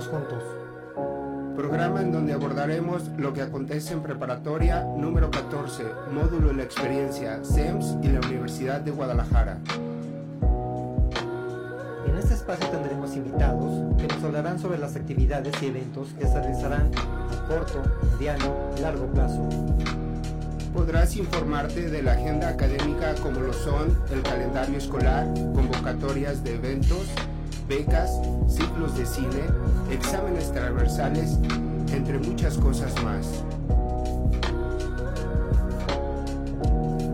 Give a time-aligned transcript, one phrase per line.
[0.00, 0.42] Juntos.
[1.54, 7.44] Programa en donde abordaremos lo que acontece en preparatoria número 14, módulo en la experiencia
[7.44, 9.58] SEMS y la Universidad de Guadalajara.
[12.06, 16.40] En este espacio tendremos invitados que nos hablarán sobre las actividades y eventos que se
[16.40, 17.82] realizarán a corto,
[18.12, 19.46] mediano y largo plazo.
[20.72, 27.08] Podrás informarte de la agenda académica como lo son el calendario escolar, convocatorias de eventos,
[27.68, 28.10] becas,
[28.48, 29.44] ciclos de cine,
[29.90, 31.38] exámenes transversales,
[31.92, 33.44] entre muchas cosas más.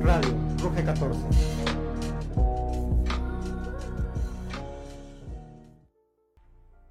[0.01, 1.19] Radio Ruge 14.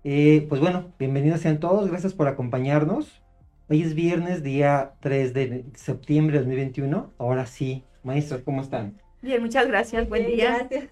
[0.04, 3.22] Eh, pues bueno, bienvenidos sean todos, gracias por acompañarnos.
[3.70, 7.12] Hoy es viernes, día 3 de septiembre de 2021.
[7.18, 9.02] Ahora sí, maestros, ¿cómo están?
[9.22, 10.68] Bien, muchas gracias, buen día.
[10.70, 10.90] Gracias.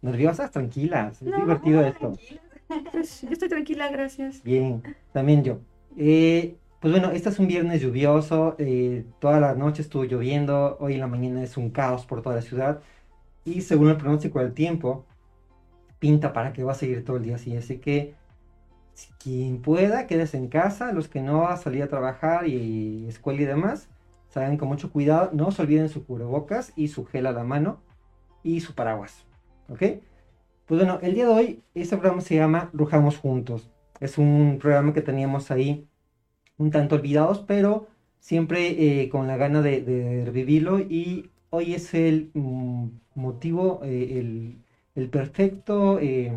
[0.00, 0.50] ¿Nerviosas?
[0.50, 2.14] Tranquilas, es No, divertido esto.
[2.68, 4.42] Yo estoy tranquila, gracias.
[4.42, 5.58] Bien, también yo.
[5.96, 10.94] Eh, pues bueno, este es un viernes lluvioso, eh, toda la noche estuvo lloviendo, hoy
[10.94, 12.80] en la mañana es un caos por toda la ciudad
[13.44, 15.06] y según el pronóstico del tiempo,
[15.98, 18.14] pinta para que va a seguir todo el día así, así que
[18.92, 23.42] si quien pueda, quédese en casa, los que no, a salir a trabajar y escuela
[23.42, 23.88] y demás,
[24.28, 27.80] salgan con mucho cuidado, no se olviden su cubrebocas y su gel a la mano
[28.42, 29.24] y su paraguas,
[29.68, 29.82] ¿ok?
[30.66, 33.70] Pues bueno, el día de hoy este programa se llama Rujamos Juntos.
[34.00, 35.86] Es un programa que teníamos ahí
[36.58, 37.88] un tanto olvidados, pero
[38.20, 44.18] siempre eh, con la gana de, de revivirlo y hoy es el mm, motivo, eh,
[44.20, 44.58] el,
[44.96, 46.32] el perfecto, eh,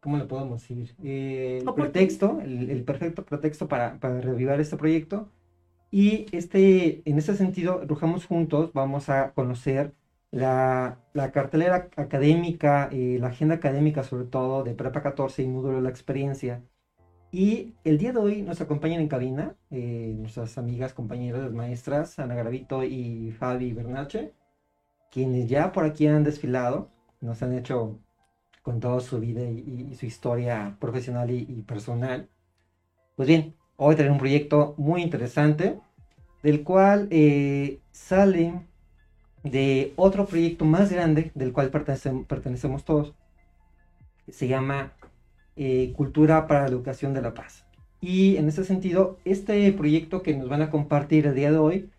[0.00, 0.94] ¿cómo le podemos decir?
[1.02, 5.28] Eh, el pretexto, el, el perfecto pretexto para, para revivir este proyecto.
[5.90, 9.94] Y este, en ese sentido, Rujamos Juntos, vamos a conocer
[10.34, 15.82] la, la cartelera académica, la agenda académica sobre todo de Prepa 14 y módulo de
[15.82, 16.62] la experiencia.
[17.30, 22.34] Y el día de hoy nos acompañan en cabina eh, nuestras amigas, compañeras, maestras, Ana
[22.34, 24.34] Gravito y Fabi Bernache,
[25.10, 28.00] quienes ya por aquí han desfilado, nos han hecho
[28.62, 32.28] con toda su vida y, su historia profesional y, personal.
[33.14, 35.78] Pues bien, hoy tenemos un proyecto muy interesante,
[36.42, 38.66] del cual eh, sale
[39.44, 43.14] de otro proyecto más grande, del cual pertenecem- pertenecemos todos,
[44.28, 44.92] se llama
[45.56, 47.64] eh, Cultura para la Educación de la Paz.
[48.00, 51.90] Y en ese sentido, este proyecto que nos van a compartir el día de hoy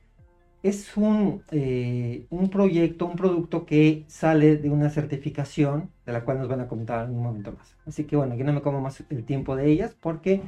[0.63, 6.39] es un, eh, un proyecto, un producto que sale de una certificación, de la cual
[6.39, 7.75] nos van a comentar en un momento más.
[7.85, 10.41] Así que bueno, aquí no me como más el tiempo de ellas porque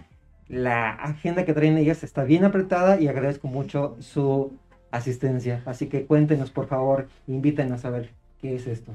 [0.48, 4.54] la agenda que traen ellas está bien apretada y agradezco mucho su
[4.92, 5.62] asistencia.
[5.66, 8.12] Así que cuéntenos, por favor, invítenos a ver
[8.42, 8.94] qué es esto.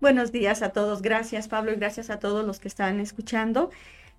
[0.00, 3.70] Buenos días a todos, gracias Pablo y gracias a todos los que están escuchando.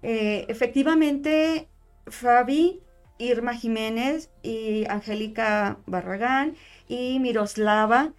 [0.03, 1.67] Eh, efectivamente,
[2.05, 2.81] Fabi,
[3.17, 6.55] Irma Jiménez y Angélica Barragán
[6.87, 8.13] y Miroslava,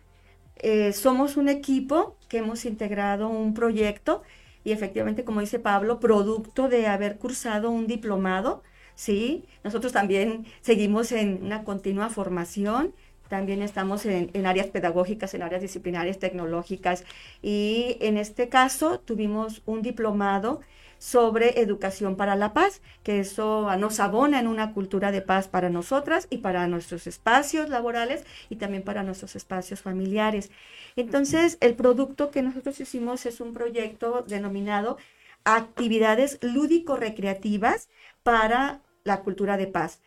[0.57, 4.23] eh, somos un equipo que hemos integrado un proyecto
[4.65, 8.63] y efectivamente, como dice Pablo, producto de haber cursado un diplomado,
[8.95, 9.45] ¿sí?
[9.65, 12.95] Nosotros también seguimos en una continua formación,
[13.29, 17.05] también estamos en, en áreas pedagógicas, en áreas disciplinarias, tecnológicas
[17.41, 20.61] y en este caso tuvimos un diplomado
[20.99, 25.69] sobre educación para la paz, que eso nos abona en una cultura de paz para
[25.69, 30.53] nosotras y para nuestros espacios laborales y también para nuestros espacios familiares.
[30.95, 34.97] Entonces, el producto que nosotros hicimos es un proyecto denominado
[35.45, 37.89] Actividades lúdico-recreativas
[38.23, 40.01] para la cultura de paz,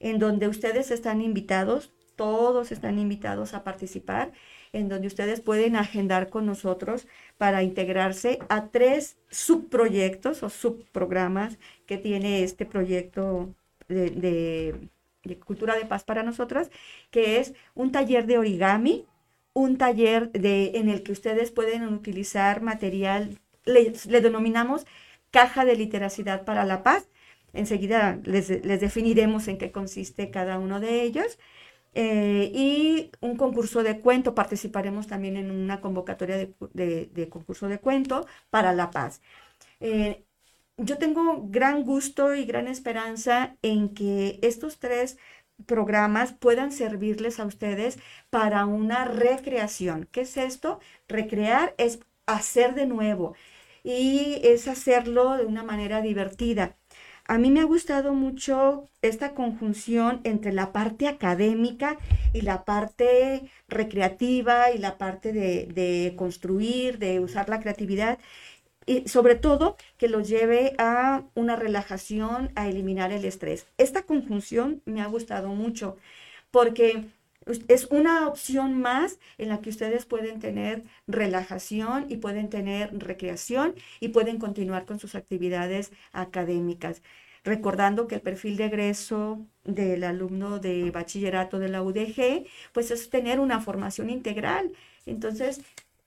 [0.00, 4.32] en donde ustedes están invitados, todos están invitados a participar,
[4.72, 7.06] en donde ustedes pueden agendar con nosotros
[7.38, 13.54] para integrarse a tres subproyectos o subprogramas que tiene este proyecto
[13.88, 14.88] de,
[15.44, 16.70] cultura de paz para nosotras,
[17.10, 19.06] que es un taller de origami,
[19.52, 24.86] un taller de, en el que ustedes pueden utilizar material, le denominamos
[25.30, 27.08] caja de literacidad para la paz.
[27.52, 31.38] Enseguida les, les definiremos en qué consiste cada uno de ellos.
[31.94, 36.54] Eh, y un concurso de cuento, participaremos también en una convocatoria de,
[37.12, 39.20] de concurso de cuento para la paz.
[39.80, 40.24] Eh,
[40.76, 45.18] yo tengo gran gusto y gran esperanza en que estos tres
[45.66, 47.98] programas puedan servirles a ustedes
[48.30, 50.08] para una recreación.
[50.12, 50.80] ¿Qué es esto?
[51.08, 53.34] Recrear es hacer de nuevo
[53.84, 56.76] y es hacerlo de una manera divertida.
[57.32, 61.96] A mí me ha gustado mucho esta conjunción entre la parte académica
[62.34, 68.18] y la parte recreativa y la parte de, construir, de usar la creatividad.
[68.84, 73.66] y sobre todo que los lleve a una relajación, a eliminar el estrés.
[73.78, 75.96] Esta conjunción me ha gustado mucho
[76.50, 77.06] porque
[77.68, 83.74] es una opción más en la que ustedes pueden tener relajación y pueden tener recreación
[84.00, 87.02] y pueden continuar con sus actividades académicas.
[87.44, 93.10] Recordando que el perfil de egreso del alumno de bachillerato de la UDG, pues es
[93.10, 94.72] tener una formación integral.
[95.06, 95.60] Entonces,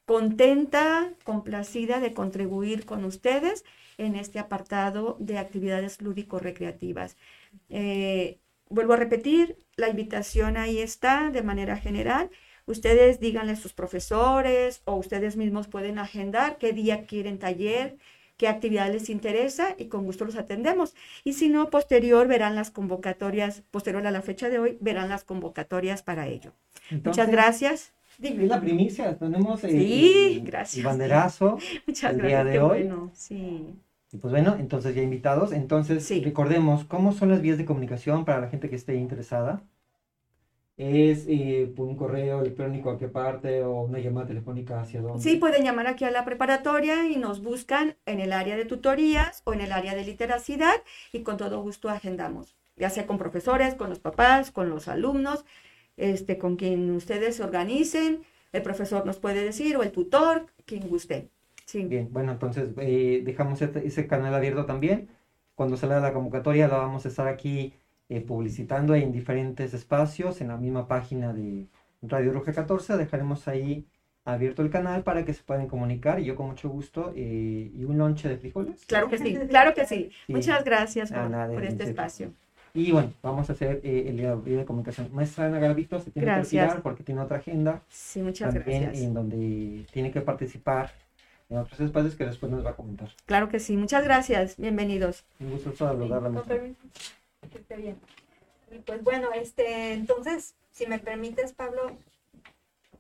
[0.06, 3.66] contenta, complacida de contribuir con ustedes
[3.98, 7.18] en este apartado de actividades lúdico-recreativas.
[7.70, 8.40] Eh,
[8.70, 12.30] vuelvo a repetir, la invitación ahí está de manera general.
[12.66, 17.98] Ustedes díganle a sus profesores o ustedes mismos pueden agendar qué día quieren taller,
[18.38, 20.96] qué actividad les interesa y con gusto los atendemos.
[21.24, 25.24] Y si no, posterior verán las convocatorias, posterior a la fecha de hoy, verán las
[25.24, 26.52] convocatorias para ello.
[27.04, 27.94] Muchas gracias.
[28.22, 30.78] Es la primicia, tenemos eh, sí, gracias.
[30.78, 32.84] el banderazo Muchas el gracias, día de hoy.
[32.84, 33.76] Bueno, sí.
[34.12, 35.52] Y pues bueno, entonces ya invitados.
[35.52, 36.22] Entonces, Sí.
[36.24, 39.64] recordemos, ¿cómo son las vías de comunicación para la gente que esté interesada?
[40.78, 45.24] ¿Es eh, por un correo electrónico a qué parte o una llamada telefónica hacia dónde?
[45.24, 49.42] Sí, pueden llamar aquí a la preparatoria y nos buscan en el área de tutorías
[49.46, 50.76] o en el área de literacidad
[51.14, 55.46] y con todo gusto agendamos, ya sea con profesores, con los papás, con los alumnos,
[55.98, 60.88] este, con quien ustedes se organicen, el profesor nos puede decir o el tutor, quien
[60.90, 61.30] guste.
[61.66, 61.84] Sí.
[61.84, 65.10] Bien, bueno, entonces eh, dejamos este- ese canal abierto también.
[65.56, 67.74] Cuando salga la convocatoria la vamos a estar aquí
[68.10, 71.66] eh, publicitando en diferentes espacios, en la misma página de
[72.02, 72.98] Radio Roja 14.
[72.98, 73.86] Dejaremos ahí
[74.26, 77.14] abierto el canal para que se puedan comunicar y yo con mucho gusto.
[77.16, 78.86] eh, ¿Y un lonche de frijoles?
[78.86, 80.10] Claro que sí, claro que sí.
[80.28, 80.34] Sí.
[80.34, 82.32] Muchas gracias por, por este espacio.
[82.74, 85.08] Y bueno, vamos a hacer eh, el día de comunicación.
[85.14, 86.50] Maestra Ana Garavito se tiene Gracias.
[86.52, 89.06] que retirar porque tiene otra agenda Sí, muchas también gracias.
[89.06, 90.92] en donde tiene que participar
[91.50, 93.08] en otros espacios que después nos va a comentar.
[93.28, 94.58] Claro que sí, muchas gracias.
[94.58, 95.24] Bienvenidos.
[95.40, 96.76] Un gusto saludarla, permiso.
[97.52, 98.00] Que esté bien.
[98.72, 101.98] Y pues bueno, este, entonces, si me permites, Pablo,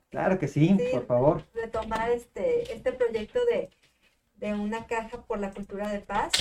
[0.09, 0.87] Claro que sí, Sí.
[0.91, 1.43] por favor.
[1.53, 3.69] retomar este, este proyecto de,
[4.37, 6.31] de una caja por la cultura de paz.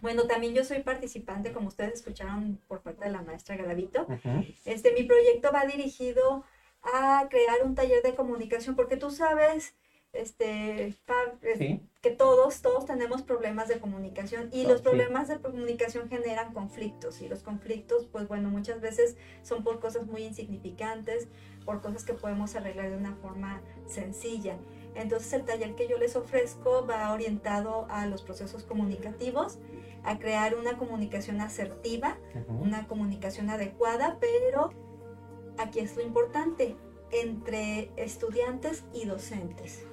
[0.00, 4.02] Bueno, también yo soy participante, como ustedes escucharon por parte de la maestra Garavito.
[4.08, 4.44] Ujú.
[4.64, 6.44] Este, mi proyecto va dirigido
[6.82, 9.74] a crear un taller de comunicación, porque tú sabes,
[10.18, 10.94] este,
[11.56, 14.84] Sí, que todos, todos tenemos problemas de comunicación y los sí.
[14.84, 20.06] problemas de comunicación generan conflictos y los conflictos, pues bueno, muchas veces son por cosas
[20.06, 21.28] muy insignificantes,
[21.64, 24.56] por cosas que podemos arreglar de una forma sencilla.
[24.94, 29.58] Entonces el taller que yo les ofrezco va orientado a los procesos comunicativos,
[30.04, 34.72] a crear una comunicación asertiva, una comunicación adecuada, pero
[35.58, 36.76] aquí es lo importante,
[37.10, 39.84] entre estudiantes y docentes.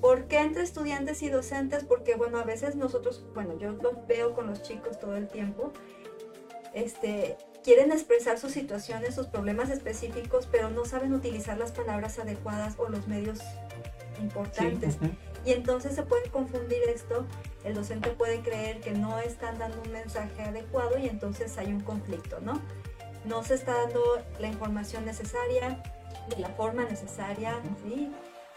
[0.00, 1.84] ¿Por qué entre estudiantes y docentes?
[1.84, 5.72] Porque, bueno, a veces nosotros, bueno, yo los veo con los chicos todo el tiempo,
[6.74, 12.74] este, quieren expresar sus situaciones, sus problemas específicos, pero no saben utilizar las palabras adecuadas
[12.78, 13.38] o los medios
[14.16, 14.96] Sí, importantes.
[14.96, 15.10] ujú.
[15.44, 17.26] Y entonces se puede confundir esto,
[17.64, 21.80] el docente puede creer que no están dando un mensaje adecuado y entonces hay un
[21.80, 22.60] conflicto, ¿no?
[23.24, 24.02] No se está dando
[24.38, 25.82] la información necesaria,
[26.28, 28.10] de la forma necesaria, ¿sí?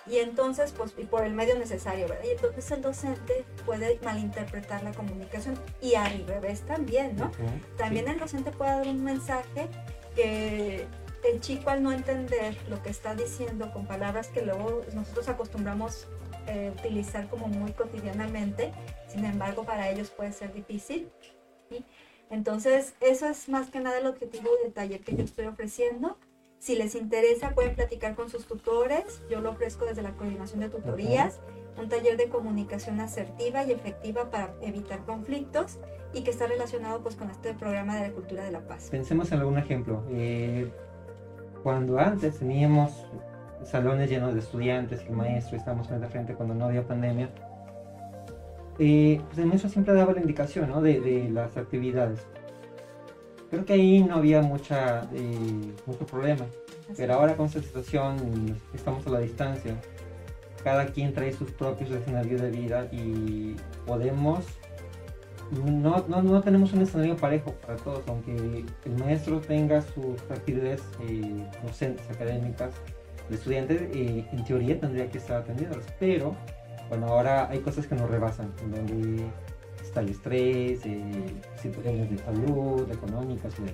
[0.05, 2.25] Y entonces, pues, y por el medio necesario, ¿verdad?
[2.25, 7.31] Y entonces el docente puede malinterpretar la comunicación y al revés también, ¿no?
[7.77, 9.69] También el docente puede dar un mensaje
[10.15, 10.86] que
[11.24, 16.07] el chico al no entender lo que está diciendo con palabras que luego nosotros acostumbramos
[16.48, 18.74] eh, utilizar como muy cotidianamente,
[19.07, 21.10] sin embargo para ellos puede ser difícil.
[21.69, 21.86] ¿sí?
[22.29, 26.17] Entonces eso es más que nada el objetivo del taller que yo estoy ofreciendo.
[26.63, 30.70] Si les interesa pueden platicar con sus tutores, yo lo ofrezco desde la coordinación de
[30.70, 31.41] tutorías,
[31.77, 35.77] un taller de comunicación asertiva y efectiva para evitar conflictos
[36.13, 38.88] y que está relacionado pues con este programa de la cultura de la paz.
[38.89, 40.05] Pensemos en algún ejemplo.
[40.12, 40.72] Eh,
[41.63, 42.93] cuando antes teníamos
[43.65, 47.29] salones llenos de estudiantes y el maestro, estábamos frente a frente cuando no había pandemia,
[48.79, 50.82] eh, pues el maestro siempre daba la indicación ¿no?
[50.82, 52.25] de, de las actividades.
[53.53, 56.43] Creo que ahí no había mucha, eh, mucho problema.
[56.98, 59.75] Pero ahora con esta situación estamos a la distancia.
[60.63, 63.55] Cada quien trae sus propios escenarios de vida y
[63.86, 64.43] podemos...
[65.67, 70.81] No, no, no tenemos un escenario parejo para todos, aunque el maestro tenga sus actividades
[71.07, 72.74] eh, docentes, académicas,
[73.29, 76.36] el estudiante eh, en teoría tendría que estar atendiéndolas, pero
[76.89, 79.25] bueno, ahora hay cosas que nos rebasan, donde
[79.93, 81.03] está el estrés, eh,
[81.62, 83.73] situaciones de salud, económicas, demás.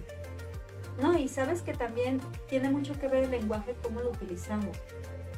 [1.01, 4.75] No, y sabes que también tiene mucho que ver el lenguaje, cómo lo utilizamos.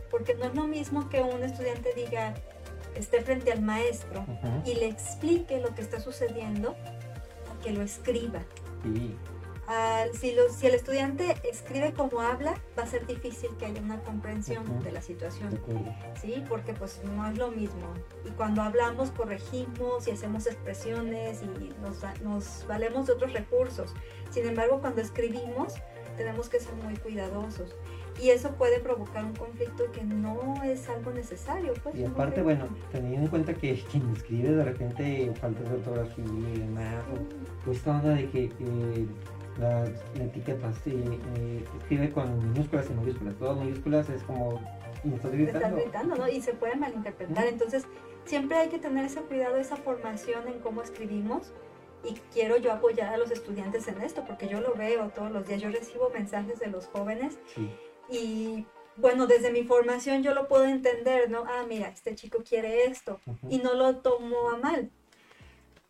[0.10, 2.34] Porque no es lo mismo que un estudiante diga,
[2.96, 4.26] esté frente al maestro
[4.66, 8.42] y le explique lo que está sucediendo, a que lo escriba.
[8.82, 9.16] Sí,
[9.72, 13.82] Al- si, lo- si el estudiante escribe como habla, va a ser difícil que haya
[13.82, 15.58] una comprensión de la situación.
[16.22, 16.44] ¿sí?
[16.50, 17.94] Porque pues no es lo mismo.
[18.26, 23.94] Y cuando hablamos corregimos y hacemos expresiones y nos, nos valemos de otros recursos.
[24.30, 25.76] Sin embargo, cuando escribimos
[26.18, 27.74] tenemos que ser muy cuidadosos.
[28.22, 31.74] Y eso puede provocar un conflicto que no es algo necesario.
[31.82, 36.26] Pues, Y aparte, bueno, teniendo en cuenta que quien escribe de repente faltas de ortografía
[36.26, 37.06] y demás,
[37.66, 39.08] o esta onda de que eh,
[39.60, 44.62] las etiquetas eh, eh, escribe con minúsculas y mayúsculas, todas mayúsculas es como
[45.04, 45.60] me estás gritando.
[45.60, 46.28] estás gritando, ¿no?
[46.28, 47.48] Y se puede malinterpretar.
[47.48, 47.86] Entonces,
[48.26, 51.54] siempre hay que tener ese cuidado, esa formación en cómo escribimos.
[52.04, 55.48] Y quiero yo apoyar a los estudiantes en esto, porque yo lo veo todos los
[55.48, 55.62] días.
[55.62, 57.70] Yo recibo mensajes de los jóvenes Sí,
[58.12, 58.66] y
[58.98, 61.46] bueno, desde mi formación yo lo puedo entender, ¿no?
[61.48, 64.92] Ah, mira, este chico quiere esto y no lo tomo a mal.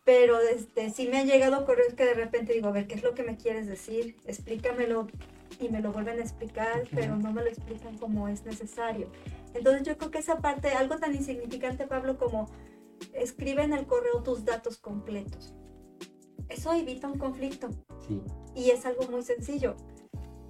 [0.04, 3.02] Pero este, sí me han llegado correos que de repente digo, a ver, ¿qué es
[3.02, 4.16] lo que me quieres decir?
[4.26, 5.06] Explícamelo
[5.60, 9.10] y me lo vuelven a explicar, pero no me lo explican como es necesario.
[9.54, 12.48] Entonces yo creo que esa parte, algo tan insignificante, Pablo, como
[13.12, 15.54] escribe en el correo tus datos completos.
[16.48, 17.70] Eso evita un conflicto
[18.06, 18.22] sí.
[18.54, 19.76] y es algo muy sencillo.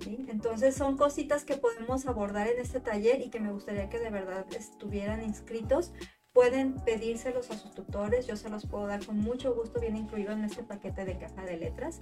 [0.00, 0.25] ¿sí?
[0.28, 4.11] Entonces son cositas que podemos abordar en este taller y que me gustaría que de
[4.11, 5.92] verdad estuvieran inscritos.
[6.33, 10.33] Pueden pedírselos a sus tutores, yo se los puedo dar con mucho gusto, viene incluido
[10.33, 11.99] en este paquete de caja de letras,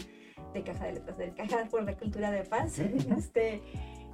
[0.55, 2.79] de caja de letras, de caja por la cultura de paz.
[2.79, 3.61] Este,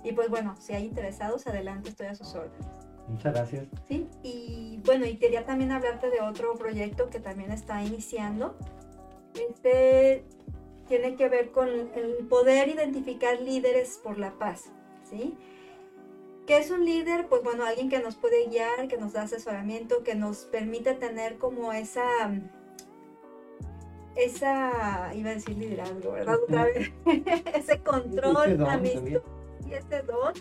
[0.03, 2.67] y pues bueno, si hay interesados, adelante, estoy a sus órdenes.
[3.09, 3.67] Muchas gracias.
[3.87, 4.09] ¿sí?
[4.23, 8.57] Y bueno, y quería también hablarte de otro proyecto que también está iniciando.
[9.51, 10.25] Este
[10.89, 14.71] tiene que ver con el poder identificar líderes por la paz,
[15.03, 15.37] ¿sí?
[16.47, 17.27] ¿Qué es un líder?
[17.29, 21.39] Pues bueno, alguien que nos puede guiar, que nos da asesoramiento, que nos permite tener
[21.39, 22.05] como esa,
[24.15, 26.37] esa, iba a decir liderazgo, ¿verdad?
[26.45, 26.93] Otra vez,
[27.55, 29.23] ese control, Ese don amistad
[29.69, 30.33] y ese don,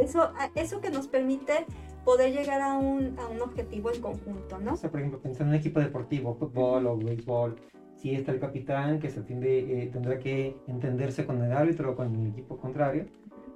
[0.00, 1.66] eso, eso que nos permite
[2.04, 4.74] poder llegar a un, a un objetivo en conjunto, ¿no?
[4.74, 7.56] O sea, por ejemplo, pensar en un equipo deportivo, fútbol o béisbol,
[7.94, 11.96] si está el capitán que se atiende, eh, tendrá que entenderse con el árbitro o
[11.96, 13.06] con el equipo contrario,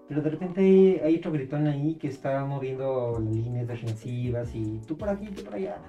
[0.08, 4.96] pero de repente hay otro gritón ahí que está moviendo las líneas defensivas y tú
[4.96, 5.80] por aquí, tú por allá.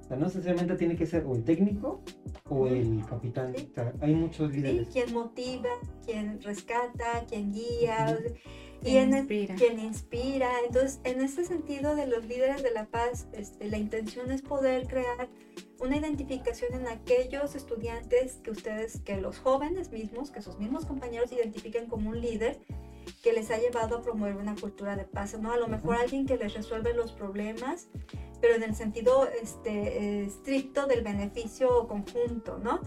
[0.00, 2.00] O sea, no necesariamente tiene que ser o el técnico
[2.48, 3.52] o el capitán.
[3.54, 3.68] Sí.
[3.70, 4.56] O sea, hay muchos ¿sí?
[4.58, 4.88] líderes.
[4.88, 5.68] Quien motiva,
[6.04, 8.18] quien rescata, quien guía,
[8.80, 9.54] y Quien en el- inspira.
[9.56, 10.50] quien inspira.
[10.66, 14.86] Entonces, en ese sentido de los líderes de la paz, este, la intención es poder
[14.86, 15.28] crear
[15.80, 21.32] una identificación en aquellos estudiantes que ustedes, que los jóvenes mismos, que sus mismos compañeros
[21.32, 22.58] identifiquen como un líder
[23.22, 25.52] que les ha llevado a promover una cultura de paz, ¿no?
[25.52, 27.88] A lo mejor alguien que les resuelve los problemas,
[28.40, 32.80] pero en el sentido este, eh, estricto del beneficio conjunto, ¿no?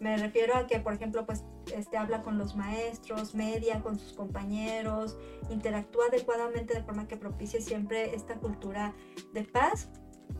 [0.00, 1.44] Me refiero a que, por ejemplo, pues
[1.74, 5.16] este, habla con los maestros, media con sus compañeros,
[5.50, 8.94] interactúa adecuadamente de forma que propicie siempre esta cultura
[9.32, 9.88] de paz.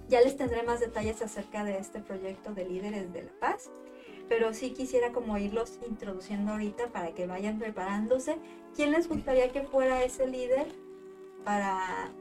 [0.08, 3.70] Ya les tendré más detalles acerca de este proyecto de líderes de la paz,
[4.28, 8.38] pero sí quisiera como irlos introduciendo ahorita para que vayan preparándose.
[8.78, 10.68] ¿Quién les gustaría que fuera ese líder
[11.44, 12.12] para,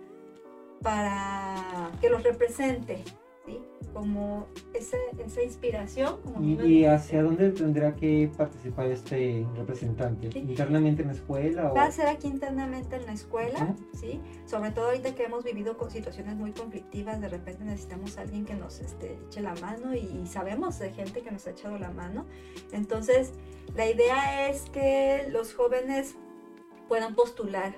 [0.81, 3.03] para que los represente?
[3.45, 3.59] ¿sí?
[3.93, 6.19] Como esa, esa inspiración.
[6.23, 10.31] Como ¿Y, y hacia dónde tendrá que participar este representante?
[10.31, 10.39] Sí.
[10.39, 11.75] ¿Internamente en la escuela o...?
[11.75, 13.75] Va a ser aquí internamente en la escuela.
[13.93, 14.19] ¿sí?
[14.47, 18.45] Sobre todo ahorita que hemos vivido con situaciones muy conflictivas, de repente necesitamos a alguien
[18.45, 21.77] que nos este, eche la mano y, y sabemos de gente que nos ha echado
[21.77, 22.25] la mano.
[22.71, 23.33] Entonces,
[23.75, 26.15] la idea es que los jóvenes
[26.87, 27.75] puedan postular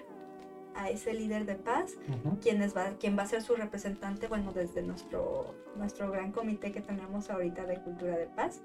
[0.76, 2.40] a ese líder de paz, Ujú.
[2.40, 6.72] quien, es va, quien va a ser su representante, bueno, desde nuestro, nuestro gran comité
[6.72, 8.62] que tenemos ahorita de Cultura de Paz,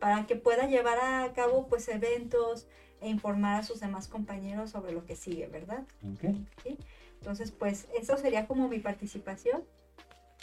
[0.00, 2.66] para que pueda llevar a cabo pues eventos
[3.00, 5.84] e informar a sus demás compañeros sobre lo que sigue, ¿verdad?
[6.02, 6.34] Ok.
[7.20, 9.62] Entonces, pues eso sería como mi participación.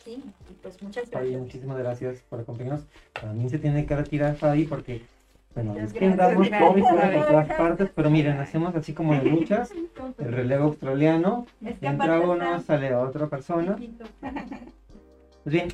[0.03, 1.41] Sí, y pues muchas Fabi, gracias.
[1.41, 2.85] muchísimas gracias por acompañarnos.
[3.13, 5.03] También se tiene que retirar Fabi porque,
[5.53, 9.71] bueno, es que Gracias, COVID por todas partes, pero miren, hacemos así como las luchas,
[10.17, 13.75] el relevo australiano, Es que entra uno, está sale otra persona.
[15.43, 15.69] Pues bien,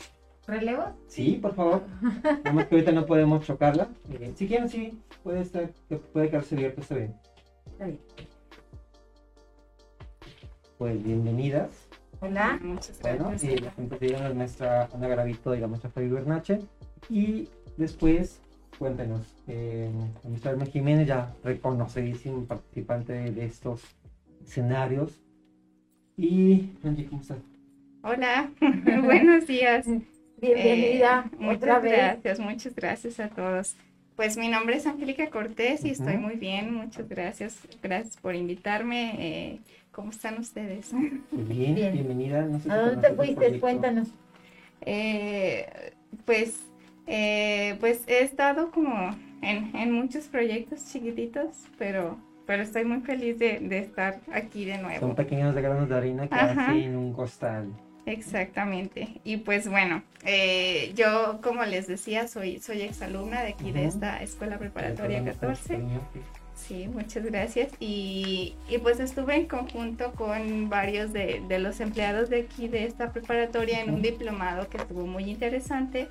[0.47, 0.85] ¿Relevos?
[1.07, 1.81] sí, por favor.
[2.23, 3.87] Nada más que ahorita no podemos chocarla.
[4.11, 5.69] Eh, si quieren, sí, puede estar,
[6.13, 7.13] puede quedarse abierto, está bien.
[7.71, 7.99] Está bien.
[10.77, 11.69] Pues bienvenidas.
[12.19, 12.59] Hola.
[12.61, 13.53] Muchas Bueno, gracias.
[13.53, 16.61] eh, la presentación la maestra Ana Garavito y la maestra Fabi Bernache.
[17.09, 18.39] Y después,
[18.77, 19.89] cuéntenos, eh,
[20.45, 23.81] Irma Jiménez, ya reconocidísimo participante de estos
[24.45, 25.19] escenarios.
[26.15, 27.37] Y, Angie, ¿cómo estás?
[28.03, 28.49] Hola,
[29.03, 29.85] buenos días.
[30.39, 31.91] Bienvenida Eh, muchas vez.
[31.93, 33.75] gracias, muchas gracias a todos.
[34.15, 37.59] Pues mi nombre es Angélica Cortés y estoy muy bien, muchas gracias.
[37.83, 39.15] Gracias por invitarme.
[39.19, 39.59] eh,
[39.91, 40.91] ¿Cómo están ustedes?
[41.31, 41.93] Bien, Bien.
[41.93, 42.41] bienvenida.
[42.43, 43.35] No sé si ¿A dónde te fuiste?
[43.35, 43.61] proyecto.
[43.61, 44.07] Cuéntanos.
[44.81, 45.93] Eh,
[46.25, 46.66] pues,
[47.07, 53.39] eh, pues he estado como en, en muchos proyectos chiquititos, pero, pero estoy muy feliz
[53.39, 54.99] de, de estar aquí de nuevo.
[54.99, 56.71] Son pequeños de granos de harina que Ajá.
[56.71, 57.67] hacen un costal.
[58.05, 59.19] Exactamente.
[59.25, 64.23] Y pues bueno, eh, yo como les decía, soy, soy exalumna de aquí de esta
[64.23, 65.73] escuela preparatoria Perdón, 14.
[65.73, 66.01] cariño.
[66.55, 67.71] Sí, muchas gracias.
[67.79, 72.85] Y, y pues estuve en conjunto con varios de, de los empleados de aquí de
[72.85, 76.07] esta preparatoria en un diplomado que estuvo muy interesante.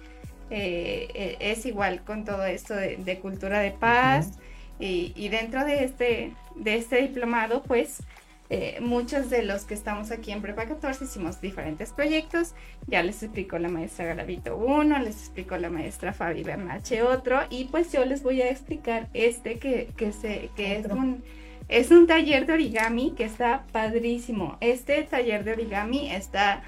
[0.51, 4.39] Eh, eh, es igual con todo esto de, de cultura de paz.
[4.79, 8.03] y, y dentro de este, de este diplomado, pues
[8.49, 12.55] eh, muchos de los que estamos aquí en Prepa 14 hicimos diferentes proyectos.
[12.87, 17.65] Ya les explicó la maestra Garavito uno, les explicó la maestra Fabi Bernache otro, y
[17.65, 21.23] pues yo les voy a explicar este que, que, se, que es un...
[21.69, 24.57] Es un taller de origami que está padrísimo.
[24.61, 26.63] Este taller de origami está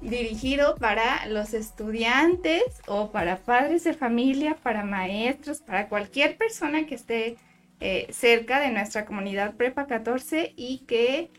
[0.00, 6.94] dirigido para los estudiantes o para padres de familia, para maestros, para cualquier persona que
[6.94, 7.36] esté
[7.80, 11.30] eh, cerca de nuestra comunidad Prepa 14 y que,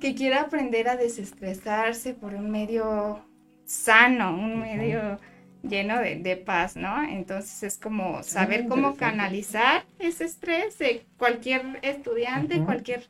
[0.00, 3.24] que quiera aprender a desestresarse por un medio
[3.64, 5.18] sano, un medio
[5.62, 7.02] lleno de, de paz, ¿no?
[7.02, 13.08] Entonces es como saber muy cómo canalizar ese estrés de cualquier estudiante, cualquier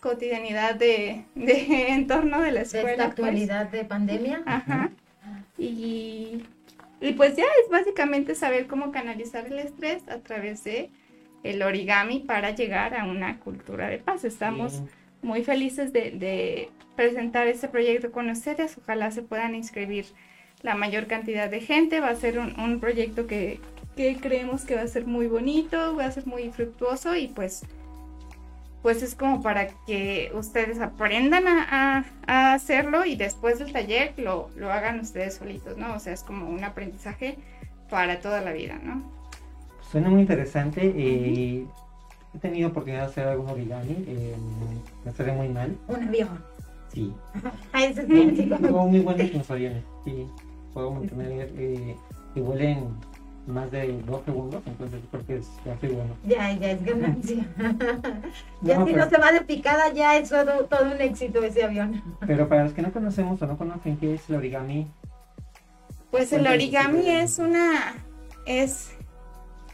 [0.00, 2.90] cotidianidad de, de entorno de la De escuela.
[2.90, 3.10] esta pues.
[3.10, 4.42] actualidad de pandemia.
[4.46, 4.90] Ajá.
[5.56, 6.44] Y,
[7.00, 10.90] y pues ya es básicamente saber cómo canalizar el estrés a través de
[11.42, 14.24] el origami para llegar a una cultura de paz.
[14.24, 14.90] Estamos Bien.
[15.22, 18.78] muy felices de, de presentar este proyecto con ustedes.
[18.78, 20.06] Ojalá se puedan inscribir
[20.62, 22.00] la mayor cantidad de gente.
[22.00, 23.60] Va a ser un, un proyecto que,
[23.96, 27.64] que creemos que va a ser muy bonito, va a ser muy fructuoso y pues
[28.82, 31.66] pues es como para que ustedes aprendan a,
[31.98, 35.94] a- a hacerlo y después del taller lo, lo hagan ustedes solitos, ¿no?
[35.94, 37.38] O sea, es como un aprendizaje
[37.90, 39.02] para toda la vida, ¿no?
[39.90, 40.80] Suena muy interesante.
[40.96, 41.64] eh,
[42.34, 44.04] he tenido oportunidad de hacer algún origami.
[44.06, 44.36] eh,
[45.04, 45.76] me sale muy mal.
[45.88, 46.44] Un avión.
[46.92, 47.12] Sí.
[47.72, 48.06] Ah, ese es.
[48.08, 49.82] Tengo muy buenos los aviones.
[50.04, 50.26] Sí.
[50.74, 51.96] Puedo mantener eh,
[52.34, 52.88] que vuelen
[53.48, 54.62] más de dos segundos.
[54.66, 55.46] Entonces creo que es
[55.80, 56.14] soy bueno.
[56.24, 57.46] Ya, ya es ganancia.
[58.62, 61.42] ya No, si pero- no se va de picada, ya es todo, todo un éxito
[61.42, 62.02] ese avión.
[62.26, 64.86] Pero para los que no conocemos o no conocen qué es el origami,
[66.10, 67.94] Pues el origami es una,
[68.46, 68.92] es,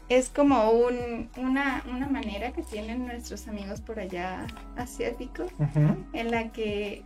[0.09, 4.45] es como un, una, una manera que tienen nuestros amigos por allá
[4.77, 5.49] asiáticos
[6.13, 7.03] en la que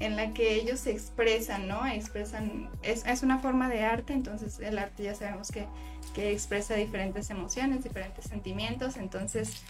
[0.00, 1.84] en la que ellos se expresan, ¿no?
[1.84, 5.66] Expresan, es, es una forma de arte, entonces el arte ya sabemos que,
[6.18, 9.62] que expresa diferentes emociones, diferentes sentimientos, entonces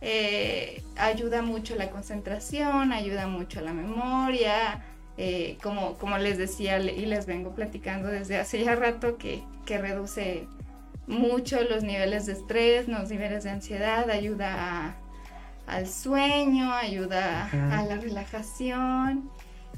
[0.00, 4.82] eh, ayuda mucho a la concentración, ayuda mucho a la memoria,
[5.16, 9.78] eh, como, como les decía y les vengo platicando desde hace ya rato, que, que
[9.78, 10.48] reduce
[11.06, 14.48] mucho los niveles de estrés, los niveles de ansiedad, ayuda
[14.88, 14.96] a-
[15.68, 17.72] al sueño, ayuda Ujú.
[17.72, 19.30] a la relajación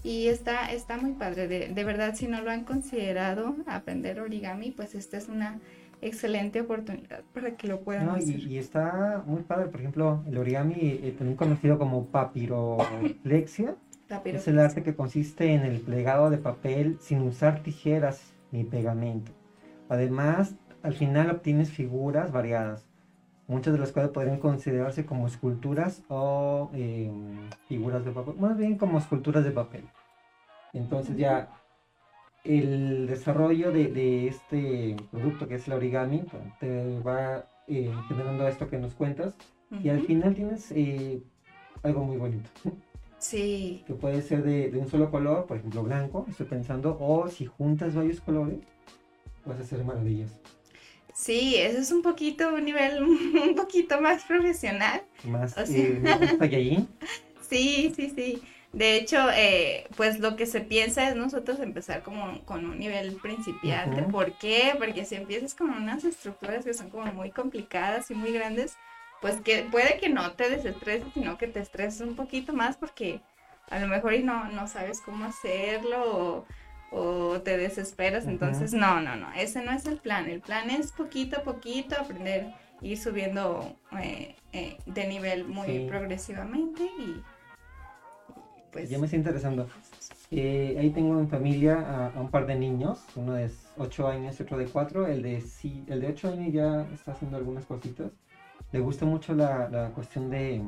[0.02, 1.46] y está, está muy padre.
[1.46, 5.60] De, de verdad, si no lo han considerado aprender origami, pues esta es una
[6.00, 8.40] excelente oportunidad para que lo puedan No, y, hacer.
[8.40, 13.76] y está muy padre, por ejemplo, el origami, eh, también conocido como papiroflexia,
[14.24, 19.32] es el arte que consiste en el plegado de papel sin usar tijeras ni pegamento.
[19.88, 22.88] Además, al final obtienes figuras variadas,
[23.48, 27.10] muchas de las cuales podrían considerarse como esculturas o eh,
[27.68, 29.84] figuras de papel, más bien como esculturas de papel.
[30.72, 31.48] Entonces ya
[32.48, 36.22] el desarrollo de, de este producto que es el origami
[36.60, 39.34] te va eh, generando esto que nos cuentas
[39.82, 41.20] y al final tienes eh,
[41.82, 42.48] algo muy bonito
[43.18, 47.28] Sí, que puede ser de, de un solo color, por ejemplo blanco, estoy pensando, o
[47.28, 48.58] si juntas varios colores,
[49.44, 50.30] puedes hacer maravillas.
[51.14, 53.02] sí, eso es un poquito, un nivel
[53.48, 55.02] un poquito más profesional.
[55.24, 56.00] Más O sea- eh,
[56.38, 56.86] más.
[57.48, 58.42] Sí, sí, sí.
[58.72, 63.16] De hecho, eh, pues lo que se piensa es nosotros empezar como con un nivel
[63.16, 64.02] principiante.
[64.02, 64.74] ¿Por qué?
[64.78, 68.76] Porque si empiezas con unas estructuras que son como muy complicadas y muy grandes,
[69.22, 73.20] pues que puede que no te desestreses, sino que te estreses un poquito más porque
[73.70, 76.44] a lo mejor y no, no sabes cómo hacerlo
[76.90, 78.26] o, o te desesperas.
[78.26, 80.28] Entonces, no, no, no, ese no es el plan.
[80.28, 82.52] El plan es poquito a poquito aprender,
[82.82, 85.86] ir subiendo eh, eh, de nivel muy Sí.
[85.88, 87.22] progresivamente y,
[88.76, 88.90] pues...
[88.90, 89.66] Ya me está interesando.
[90.30, 94.38] Eh, ahí tengo en familia a, a un par de niños, uno de 8 años
[94.38, 95.06] y otro de 4.
[95.06, 98.12] El de, sí, el de 8 años ya está haciendo algunas cositas.
[98.72, 100.62] Le gusta mucho la, la cuestión de,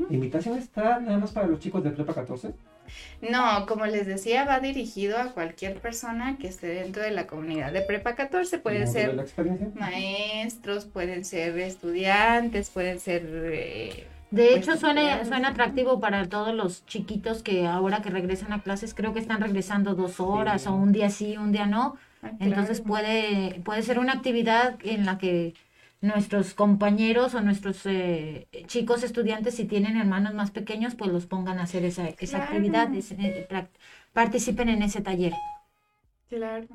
[0.08, 2.52] La invitación está nada más para los chicos de Prepa 14.
[3.20, 7.72] No, como les decía, va dirigido a cualquier persona que esté dentro de la comunidad
[7.72, 9.16] de Prepa 14, pueden ¿Cómo fue ser
[9.74, 13.22] maestros, pueden ser estudiantes, pueden ser...
[13.52, 15.52] eh, De Pues, hecho, suena, claro, suena sí.
[15.52, 19.94] atractivo para todos los chiquitos que ahora que regresan a clases, creo que están regresando
[19.94, 20.68] dos horas Sí.
[20.68, 21.96] o un día sí, un día no.
[22.22, 25.54] ah, Entonces puede, puede ser una actividad en la que
[26.02, 31.58] nuestros compañeros o nuestros eh, chicos estudiantes, si tienen hermanos más pequeños, pues los pongan
[31.58, 32.44] a hacer esa, esa Claro.
[32.44, 33.48] actividad, ese- eh,
[34.12, 35.34] participen en ese taller.
[36.28, 36.66] Claro.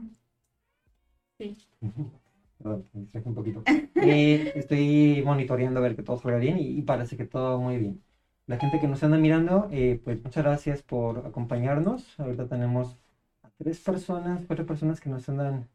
[2.57, 3.63] Perdón, me distraje un poquito.
[3.99, 7.77] Eh, estoy monitoreando a ver que todo salga bien y, y parece que todo muy
[7.77, 8.03] bien.
[8.47, 12.19] La gente que nos anda mirando, eh, pues muchas gracias por acompañarnos.
[12.19, 12.97] Ahorita tenemos
[13.43, 15.69] a tres personas, cuatro personas que nos andan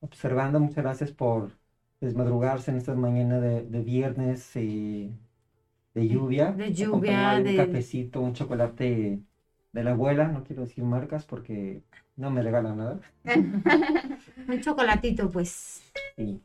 [0.00, 0.60] observando.
[0.60, 1.52] Muchas gracias por
[2.00, 5.10] desmadrugarse en estas mañanas de, de viernes eh,
[5.94, 6.52] de lluvia.
[6.52, 9.20] De lluvia, de un cafecito, un chocolate
[9.72, 10.28] de la abuela.
[10.28, 11.82] No quiero decir marcas porque
[12.16, 13.00] no me regalan nada.
[14.48, 15.82] Un chocolatito, pues.
[16.16, 16.40] Sí,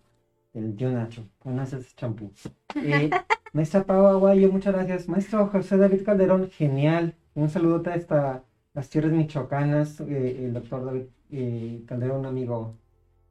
[0.54, 2.32] el yo Nacho, con ese champú.
[2.76, 3.10] Eh,
[3.54, 5.08] maestra Pau Aguayo, muchas gracias.
[5.08, 7.16] Maestro José David Calderón, genial.
[7.34, 10.00] Un saludote hasta las tierras michoacanas.
[10.02, 12.76] eh, el doctor David eh, Calderón, amigo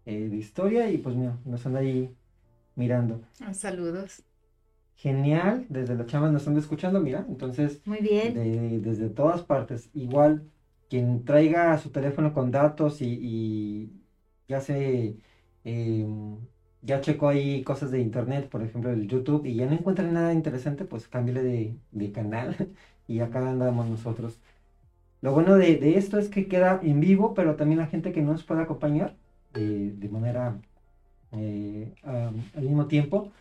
[0.06, 2.14] eh, de historia, y pues mira, nos anda ahí
[2.76, 3.22] mirando.
[3.52, 4.22] Saludos.
[4.96, 8.34] Genial, desde la chama nos anda escuchando, mira, entonces Muy bien.
[8.34, 9.90] de- desde todas partes.
[9.92, 10.50] Igual,
[10.88, 14.02] quien traiga su teléfono con datos y, y
[14.48, 15.18] ya se
[15.64, 16.46] em,
[16.80, 20.32] ya checó ahí cosas de internet, por ejemplo, el YouTube, y ya no encuentra nada
[20.32, 22.56] interesante, pues cámbiale de, de canal
[23.08, 24.40] y acá andamos nosotros.
[25.20, 28.22] Lo bueno de, de esto es que queda en vivo, pero también la gente que
[28.22, 29.16] no nos puede acompañar
[29.54, 30.60] de, de manera
[31.32, 33.32] eh, am, al mismo tiempo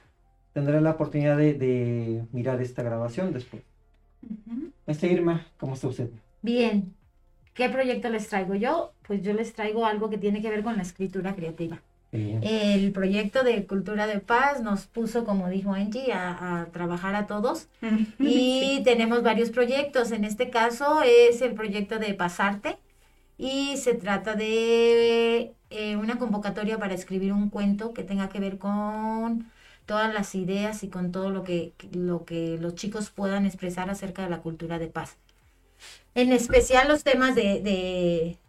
[0.53, 3.63] tendrá la oportunidad de, de mirar esta grabación después.
[4.85, 6.09] Maestra Irma, ¿cómo está usted?
[6.41, 6.93] Bien.
[7.53, 8.93] ¿Qué proyecto les traigo yo?
[9.03, 11.81] Pues yo les traigo algo que tiene que ver con la escritura creativa.
[12.11, 12.41] Bien.
[12.41, 17.27] El proyecto de Cultura de Paz nos puso, como dijo Angie, a, a trabajar a
[17.27, 17.69] todos.
[18.19, 20.11] Y tenemos varios proyectos.
[20.11, 22.77] En este caso es el proyecto de Pasarte.
[23.37, 28.57] Y se trata de eh, una convocatoria para escribir un cuento que tenga que ver
[28.59, 29.51] con
[29.85, 34.23] todas las ideas y con todo lo que, lo que los chicos puedan expresar acerca
[34.23, 35.17] de la cultura de paz.
[36.15, 37.59] En especial los temas de,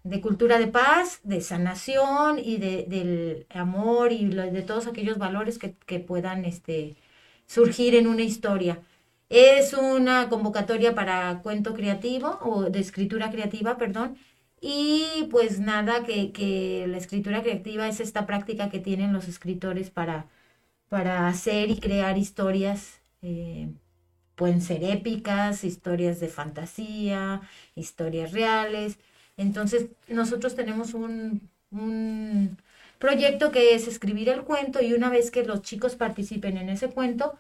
[0.05, 5.59] de- cultura de paz, de sanación y de, del amor y de todos aquellos valores
[5.59, 6.97] que, que puedan este,
[7.47, 8.81] surgir en una historia.
[9.31, 14.17] Es una convocatoria para cuento creativo o de escritura creativa, perdón.
[14.67, 19.91] Y pues nada, que, que la escritura creativa es esta práctica que tienen los escritores
[19.91, 20.27] para,
[20.89, 23.01] para hacer y crear historias.
[23.23, 23.71] eh,
[24.37, 27.43] pueden ser épicas, historias de fantasía,
[27.77, 28.99] historias reales.
[29.39, 32.59] Entonces, nosotros tenemos un, un
[33.01, 36.91] proyecto que es escribir el cuento y una vez que los chicos participen en ese
[36.91, 37.39] cuento,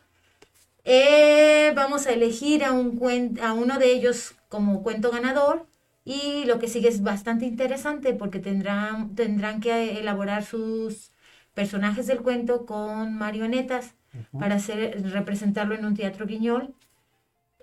[0.84, 5.66] eh, vamos a elegir a, un cuen- a uno de ellos como cuento ganador
[6.04, 11.12] Y lo que sigue es bastante interesante porque tendrán, tendrán que elaborar sus
[11.54, 13.94] personajes del cuento con marionetas
[14.38, 16.74] para hacer, representarlo en un teatro guiñol.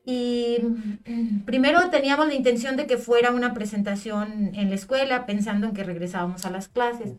[0.04, 0.58] Y
[1.46, 5.84] primero teníamos la intención de que fuera una presentación en la escuela, pensando en que
[5.84, 7.14] regresábamos a las clases.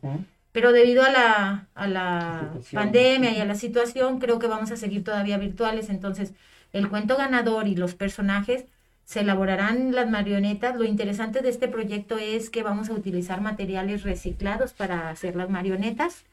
[0.50, 4.76] Pero debido a la, a la pandemia y a la situación, creo que vamos a
[4.76, 5.88] seguir todavía virtuales.
[5.88, 6.34] Entonces,
[6.72, 8.66] el cuento ganador y los personajes
[9.04, 10.76] se elaborarán las marionetas.
[10.76, 15.50] Lo interesante de este proyecto es que vamos a utilizar materiales reciclados para hacer las
[15.50, 16.24] marionetas.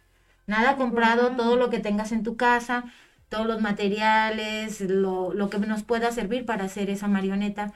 [0.47, 2.85] Nada comprado, todo lo que tengas en tu casa,
[3.29, 7.73] todos los materiales, lo, lo que nos pueda servir para hacer esa marioneta.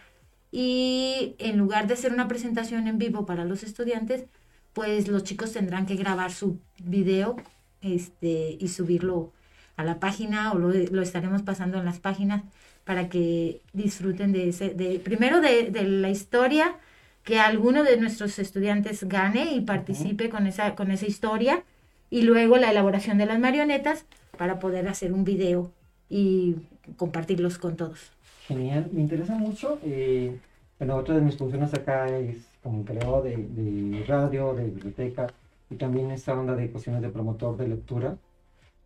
[0.51, 4.25] Y en lugar de hacer una presentación en vivo para los estudiantes,
[4.73, 7.35] pues los chicos tendrán que grabar su video
[7.81, 9.31] este, y subirlo
[9.75, 12.43] a la página o lo, lo estaremos pasando en las páginas
[12.83, 16.75] para que disfruten de ese, de, primero de, de la historia,
[17.23, 21.63] que alguno de nuestros estudiantes gane y participe con, esa, con esa historia,
[22.09, 24.05] y luego la elaboración de las marionetas
[24.37, 25.71] para poder hacer un video
[26.09, 26.55] y
[26.97, 28.11] compartirlos con todos.
[28.47, 29.79] Genial, me interesa mucho.
[29.83, 30.37] Eh,
[30.77, 35.27] bueno, otra de mis funciones acá es como encargado de, de radio, de biblioteca
[35.69, 38.17] y también esta onda de cuestiones de promotor de lectura.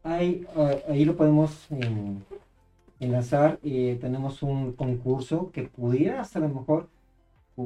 [0.03, 1.89] Ahí, ah, ahí lo podemos eh,
[2.99, 3.59] enlazar.
[3.63, 6.89] Eh, tenemos un concurso que pudiera hasta a lo mejor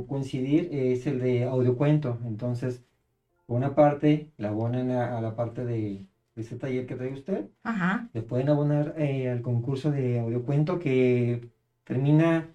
[0.08, 2.18] coincidir, es el de audiocuento.
[2.26, 2.84] Entonces,
[3.46, 7.12] por una parte, la abonan a, a la parte de, de ese taller que trae
[7.14, 7.50] usted.
[7.64, 8.10] Ajá.
[8.14, 11.50] Le pueden abonar eh, al concurso de audiocuento que
[11.84, 12.50] termina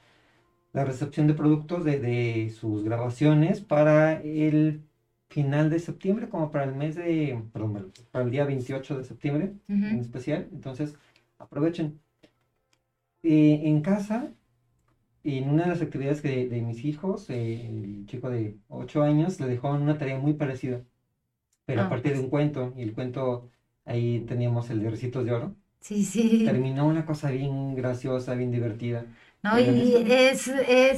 [0.72, 4.82] la recepción de productos de, de, sus grabaciones para el
[5.28, 9.52] final de septiembre, como para el mes de, perdón, para el día 28 de septiembre
[9.68, 9.90] uh -huh.
[9.90, 10.48] en especial.
[10.52, 10.94] Entonces,
[11.38, 12.00] aprovechen.
[13.28, 14.32] Eh, en casa,
[15.24, 19.02] en una de las actividades que de, de mis hijos, eh, el chico de 8
[19.02, 20.82] años, le dejó una tarea muy parecida,
[21.66, 22.20] pero ah, a partir pues.
[22.20, 23.50] de un cuento, y el cuento,
[23.84, 25.56] ahí teníamos el de Recitos de Oro.
[25.80, 26.44] Sí, sí.
[26.44, 29.06] Terminó una cosa bien graciosa, bien divertida.
[29.42, 30.50] No, y es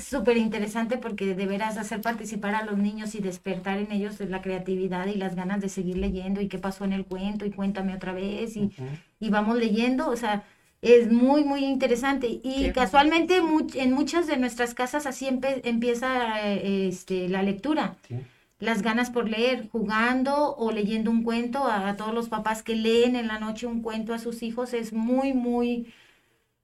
[0.04, 4.40] súper interesante porque de veras hacer participar a los niños y despertar en ellos la
[4.40, 7.94] creatividad y las ganas de seguir leyendo y qué pasó en el cuento y cuéntame
[7.94, 8.98] otra vez y, uh -huh.
[9.20, 10.44] y vamos leyendo, o sea,
[10.82, 12.40] es muy, muy interesante.
[12.42, 17.96] Y casualmente much, en muchas de nuestras casas así empe empieza eh, este, la lectura.
[18.08, 18.16] Sí.
[18.60, 21.64] Las ganas por leer, jugando o leyendo un cuento.
[21.64, 24.74] A, a, todos los papás que leen en la noche un cuento a sus hijos
[24.74, 25.92] es muy, muy,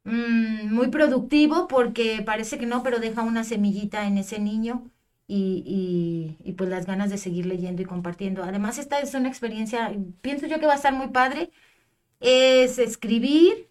[0.05, 4.91] mmm, muy productivo porque parece que no, pero deja una semillita en ese niño.
[5.27, 8.45] Y, y, y, pues las ganas de seguir leyendo y compartiendo.
[8.45, 11.51] Además, esta es una experiencia, pienso yo que va a estar muy padre,
[12.21, 13.71] es escribir,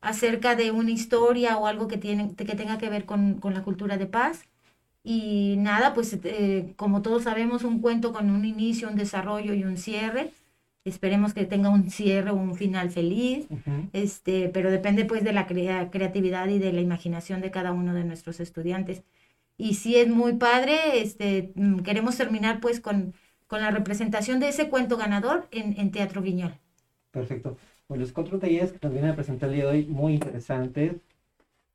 [0.00, 3.62] acerca de una historia o algo que, tiene, que tenga que ver con, con la
[3.62, 4.44] cultura de paz.
[5.04, 9.64] Y nada, pues eh, como todos sabemos, un cuento con un inicio, un desarrollo y
[9.64, 10.32] un cierre.
[10.84, 13.90] Esperemos que tenga un cierre o un final feliz, uh -huh.
[13.92, 17.94] este, pero depende pues de la crea creatividad y de la imaginación de cada uno
[17.94, 19.02] de nuestros estudiantes.
[19.58, 23.14] Y si es muy padre, este, mm, queremos terminar pues con,
[23.46, 26.54] con la representación de ese cuento ganador en, en Teatro Guiñol.
[27.10, 27.58] Perfecto.
[27.88, 30.96] Pues los cuatro talleres que nos vienen a presentar el día de hoy, muy interesantes.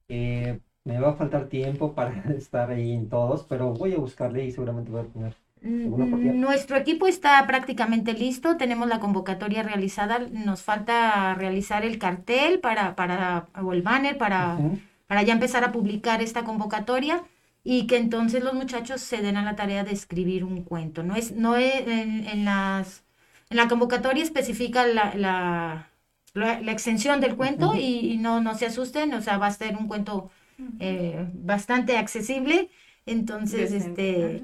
[0.08, 4.46] Eh, me va a faltar tiempo para estar ahí en todos, pero voy a buscarle
[4.46, 10.20] y seguramente voy a poner mm, nuestro equipo está prácticamente listo, tenemos la convocatoria realizada,
[10.20, 14.80] nos falta realizar el cartel para, para o el banner para, uh -huh.
[15.08, 17.24] para ya empezar a publicar esta convocatoria
[17.64, 21.02] y que entonces los muchachos se den a la tarea de escribir un cuento.
[21.02, 23.04] No es, no es en, en las
[23.50, 25.90] en la convocatoria especifica la, la,
[26.34, 27.82] la, la extensión del cuento uh -huh.
[27.82, 30.32] y, y, no, no se asusten, o sea, va a ser un cuento
[30.80, 32.70] eh, bastante accesible,
[33.06, 34.44] entonces, este,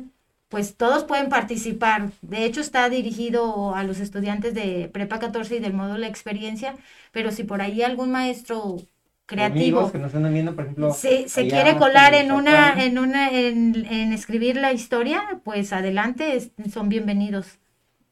[0.50, 2.12] pues todos pueden participar.
[2.22, 6.76] De hecho, está dirigido a los estudiantes de Prepa 14 y del módulo experiencia,
[7.12, 8.78] pero si por ahí algún maestro
[9.26, 13.76] creativo que nos viendo, por ejemplo, se, se quiere colar en una, en una, en,
[13.86, 17.60] en, escribir la historia, pues adelante, son bienvenidos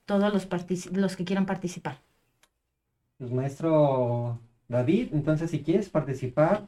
[0.06, 0.48] todos los,
[0.94, 2.07] los que quieran participar.
[3.18, 6.68] Pues maestro David, entonces si quieres participar,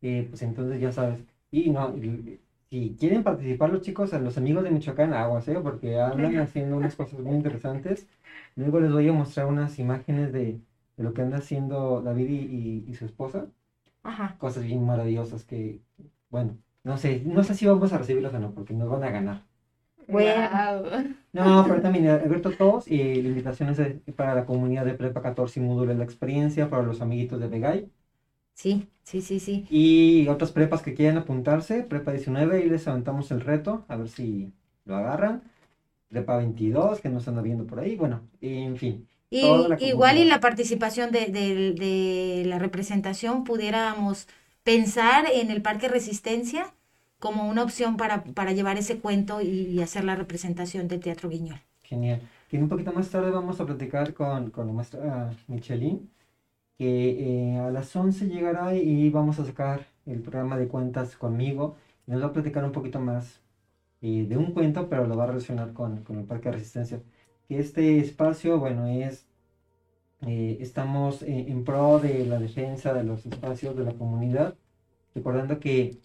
[0.00, 1.20] eh, pues entonces ya sabes.
[1.50, 5.58] Y no, y, si quieren participar los chicos, a los amigos de Michoacán, aguas, ¿eh?
[5.62, 8.06] porque andan haciendo unas cosas muy interesantes.
[8.56, 10.60] Luego les voy a mostrar unas imágenes de,
[10.96, 13.46] de lo que anda haciendo David y, y, y su esposa.
[14.02, 14.36] Ajá.
[14.38, 15.80] Cosas bien maravillosas que,
[16.30, 19.10] bueno, no sé, no sé si vamos a recibirlos o no, porque nos van a
[19.10, 19.49] ganar.
[20.10, 20.48] Bueno.
[21.32, 23.78] No, pero también abierto todos y la invitación es
[24.16, 27.90] para la comunidad de Prepa 14 y módulo la experiencia, para los amiguitos de Begay.
[28.54, 29.66] Sí, sí, sí, sí.
[29.68, 34.08] Y otras prepas que quieran apuntarse, Prepa 19, y les levantamos el reto, a ver
[34.08, 34.52] si
[34.84, 35.42] lo agarran.
[36.08, 39.08] Prepa 22, que nos están viendo por ahí, bueno, en fin.
[39.30, 44.26] Y igual y la participación de, de- de la representación pudiéramos
[44.64, 46.74] pensar en el Parque Resistencia
[47.20, 51.28] como una opción para, para llevar ese cuento y, y hacer la representación de Teatro
[51.30, 51.60] Guiñol.
[51.82, 52.22] Genial.
[52.50, 56.10] Y un poquito más tarde vamos a platicar con, con la maestra Michelin,
[56.78, 61.76] que eh, a las 11 llegará y vamos a sacar el programa de cuentas conmigo.
[62.06, 63.40] Nos va a platicar un poquito más
[64.02, 67.02] eh, de un cuento, pero lo va a relacionar con, con el Parque de Resistencia.
[67.48, 69.26] Que este espacio, bueno, es,
[70.26, 74.54] eh, estamos en, en pro de la defensa de los espacios de la comunidad,
[75.14, 75.98] recordando que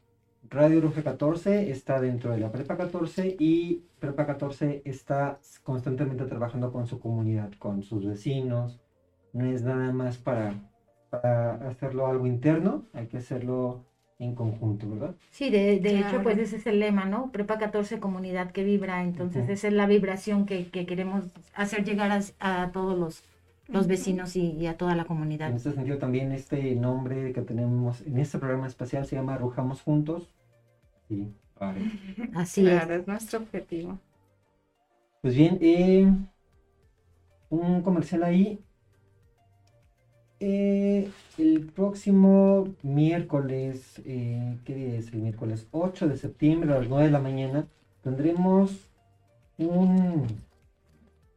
[0.50, 6.72] Radio Ruge 14 está dentro de la Prepa 14 y Prepa 14 está constantemente trabajando
[6.72, 8.80] con su comunidad, con sus vecinos.
[9.34, 10.54] No es nada más para,
[11.10, 13.86] para hacerlo algo interno, hay que hacerlo
[14.20, 15.16] en conjunto, ¿verdad?
[15.32, 16.24] Sí, de, de hecho, Claro.
[16.24, 17.32] pues ese es el lema, ¿no?
[17.32, 19.04] Prepa 14, comunidad que vibra.
[19.04, 19.52] Entonces, Ujú.
[19.54, 23.24] esa es la vibración que, que queremos hacer llegar a, a todos los,
[23.68, 25.50] los vecinos y, y a toda la comunidad.
[25.50, 29.82] En este sentido también este nombre que tenemos en este programa especial se llama Arrojamos
[29.82, 30.30] Juntos.
[31.08, 31.92] Sí, vale.
[32.36, 32.84] Así es.
[32.84, 34.00] Claro, es nuestro objetivo.
[35.22, 36.08] Pues bien, eh,
[37.50, 38.64] un comercial ahí.
[40.40, 45.68] Eh, el próximo miércoles, eh, ¿qué día es el miércoles?
[45.72, 47.68] 8 de septiembre a las 9 de la mañana
[48.04, 48.72] tendremos
[49.58, 50.28] un,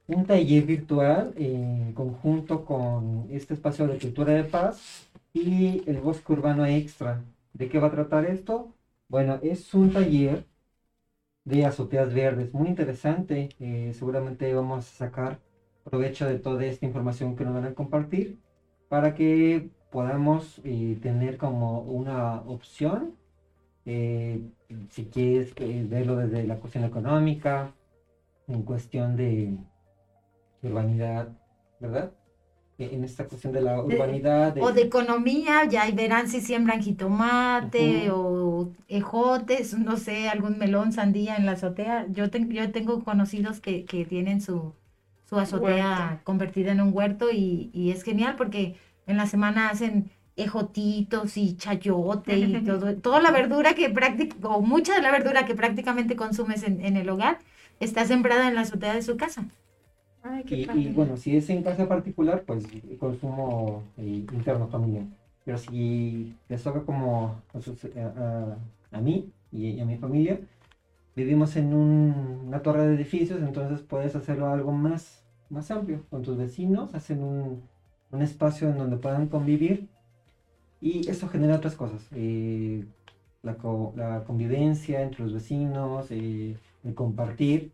[0.08, 6.32] un taller virtual en conjunto con este espacio de cultura de paz y el bosque
[6.32, 7.22] urbano extra.
[7.52, 8.74] ¿De qué va a tratar esto?
[9.08, 10.46] Bueno, es un taller
[11.44, 13.48] de azoteas verdes, muy interesante.
[13.58, 15.40] eh, seguramente vamos a sacar
[15.84, 18.38] provecho de toda esta información que nos van a compartir
[18.88, 23.18] para que podamos eh, tener como una opción,
[23.86, 24.50] eh,
[24.90, 27.74] si quieres verlo desde la cuestión económica,
[28.48, 29.58] en cuestión de
[30.62, 31.28] urbanidad,
[31.80, 32.12] ¿verdad?
[32.78, 34.52] Eh, En esta cuestión de la urbanidad.
[34.54, 40.92] de- O de economía, ya verán si siembran jitomate o ejotes, no sé, algún melón,
[40.92, 42.06] sandía en la azotea.
[42.10, 44.74] Yo, ten- yo tengo conocidos que, que tienen su,
[45.28, 46.24] su azotea Huerto.
[46.24, 51.56] convertida en un huerto y, y es genial porque en la semana hacen ejotitos y
[51.56, 56.14] chayote y todo, toda la verdura que prácticamente, o mucha de la verdura que prácticamente
[56.14, 57.38] consumes en, en el hogar,
[57.80, 59.46] está sembrada en la azotea de su casa.
[60.30, 60.80] Ay, qué Y, padre.
[60.80, 62.66] y, bueno, si es en casa particular, pues
[62.98, 65.06] consumo eh, interno familiar.
[65.44, 68.58] Pero si les toca como a, sus- a-
[68.92, 70.38] a- a mí y, y a mi familia,
[71.16, 76.22] vivimos en un- una torre de edificios, entonces puedes hacerlo algo más, más amplio con
[76.22, 77.62] tus vecinos, hacen un,
[78.10, 79.88] un espacio en donde puedan convivir
[80.80, 82.06] y eso genera otras cosas.
[82.12, 82.84] eh,
[83.42, 87.72] la, co- la convivencia entre los vecinos, eh, el compartir,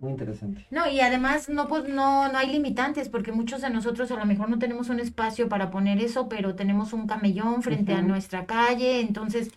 [0.00, 0.66] muy interesante.
[0.70, 4.24] No, y además no, pues, no, no hay limitantes, porque muchos de nosotros a lo
[4.26, 8.46] mejor no tenemos un espacio para poner eso, pero tenemos un camellón frente a nuestra
[8.46, 9.50] calle, entonces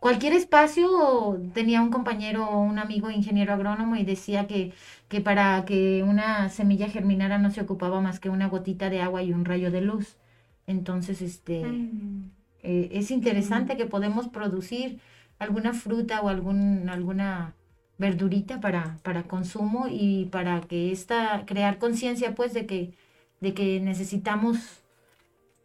[0.00, 4.72] cualquier espacio, tenía un compañero o un amigo ingeniero agrónomo y decía que,
[5.08, 9.22] que para que una semilla germinara no se ocupaba más que una gotita de agua
[9.22, 10.16] y un rayo de luz.
[10.66, 12.30] Entonces, este, Mm.
[12.62, 15.00] eh, es interesante que podemos producir
[15.38, 17.54] alguna fruta o algún, alguna
[17.98, 22.94] verdurita para, para consumo y para que esta, crear conciencia pues de que,
[23.40, 24.82] de que necesitamos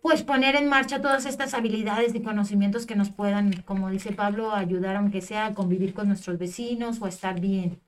[0.02, 4.54] pues poner en marcha todas estas habilidades y conocimientos que nos puedan, como dice Pablo,
[4.54, 7.80] ayudar aunque sea a convivir con nuestros vecinos o a estar bien.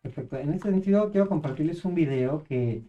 [0.00, 0.36] Perfecto.
[0.36, 2.82] En este sentido, quiero compartirles un video que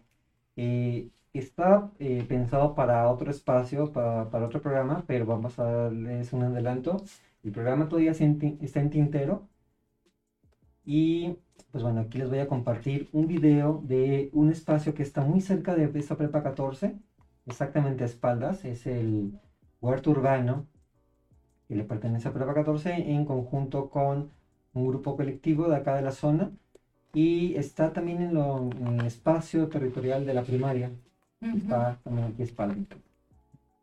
[0.56, 6.32] eh, está eh, pensado para otro espacio, para, para otro programa, pero vamos a darles
[6.32, 7.04] un adelanto.
[7.44, 9.46] El programa todavía está en tintero.
[10.84, 11.36] Y
[11.70, 15.40] pues bueno, aquí les voy a compartir un video de un espacio que está muy
[15.40, 16.94] cerca de esta prepa 14,
[17.46, 18.64] exactamente a espaldas.
[18.64, 19.38] Es el
[19.80, 20.66] huerto urbano
[21.68, 24.30] que le pertenece a prepa 14 en conjunto con
[24.74, 26.50] un grupo colectivo de acá de la zona
[27.12, 30.90] y está también en, lo- en el espacio territorial de la primaria.
[31.40, 32.76] Está también aquí a espalda.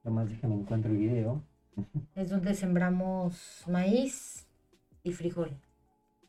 [0.03, 1.41] Además, déjenme encuentro el video.
[2.15, 4.45] Es donde sembramos maíz
[5.03, 5.51] y frijol.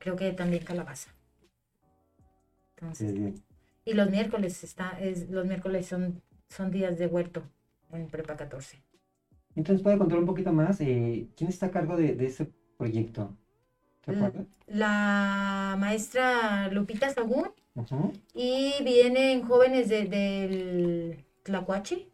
[0.03, 1.11] Creo que también calabaza.
[2.77, 3.35] Entonces, Sí.
[3.85, 7.43] Y los miércoles está, es, los miércoles son, son días de huerto
[7.93, 8.83] en Prepa 14.
[9.55, 10.81] Entonces, ¿puede contar un poquito más?
[10.81, 13.37] eh, ¿Quién está a cargo de, de ese proyecto?
[14.05, 14.47] ¿Te acuerdas?
[14.67, 17.51] La maestra Lupita Sagún
[18.35, 22.09] y vienen jóvenes de- del Tlacuache,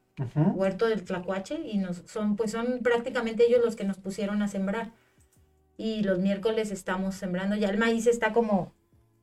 [0.55, 4.49] huerto del Tlacuache, y nos, son, pues son prácticamente ellos los que nos pusieron a
[4.49, 4.93] sembrar.
[5.79, 8.75] Y los miércoles estamos sembrando, ya el maíz está como,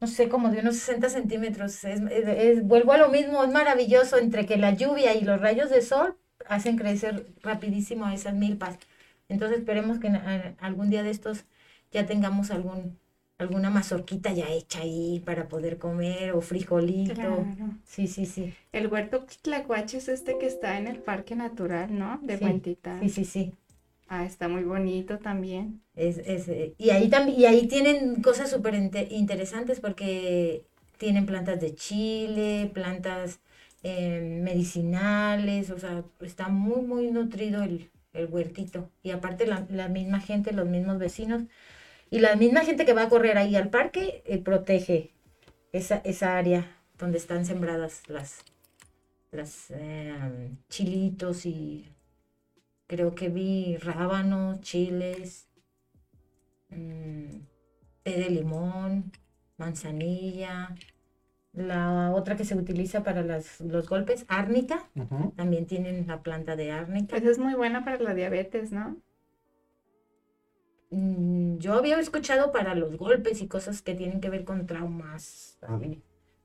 [0.02, 1.84] no sé, como de unos 60 centímetros.
[1.86, 5.40] Es, es- es- vuelvo a lo mismo, es maravilloso entre que la lluvia y los
[5.42, 8.80] rayos de sol hacen crecer rapidísimo esas milpas.
[9.30, 11.46] Entonces esperemos que en- en algún día de estos
[11.92, 13.00] ya tengamos algún,
[13.38, 17.14] alguna mazorquita ya hecha ahí para poder comer o frijolito.
[17.14, 17.46] Claro.
[17.86, 18.54] Sí, sí, sí.
[18.72, 22.20] El huerto Tlacuache es este que está en el Parque Natural, ¿no?
[22.22, 23.00] De Sí, Huentitán.
[23.02, 23.54] Sí, sí, sí.
[24.08, 25.82] Ah, está muy bonito también.
[25.96, 30.66] Es, es, eh, y ahí también, y ahí tienen cosas súper inte- interesantes porque
[30.98, 33.40] tienen plantas de chile, plantas
[33.84, 38.90] eh, medicinales, o sea, está muy, muy nutrido el, el huertito.
[39.04, 41.44] Y aparte la, la misma gente, los mismos vecinos,
[42.10, 45.12] y la misma gente que va a correr ahí al parque, eh, protege
[45.74, 48.40] esa, esa área donde están sembradas las,
[49.32, 49.72] las
[50.70, 51.86] chilitos y
[52.88, 55.45] creo que vi rábanos, chiles,
[56.76, 57.42] mm,
[58.04, 59.12] té de limón,
[59.58, 60.76] manzanilla.
[61.54, 64.90] La otra que se utiliza para las, los golpes, árnica,
[65.38, 67.16] también tienen la planta de árnica.
[67.18, 68.98] Pues es muy buena para la diabetes, ¿no?
[70.92, 75.58] Mm, Yo había escuchado para los golpes y cosas que tienen que ver con traumas
[75.62, 75.80] Ah.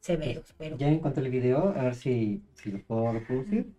[0.00, 3.72] severos, pero Ya encontré el video, a ver si, si lo puedo reproducir.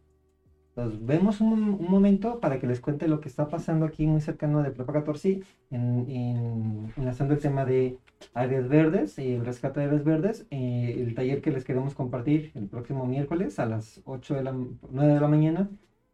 [0.82, 4.20] Entonces, vemos un, un momento para que les cuente lo que está pasando aquí muy
[4.22, 8.00] cercano de Prepa 14, en, en, enlazando el tema de
[8.34, 12.52] áreas verdes, y el rescate de áreas verdes, eh, el taller que les queremos compartir
[12.56, 15.70] el próximo miércoles a las 8 de la, 9 de la mañana,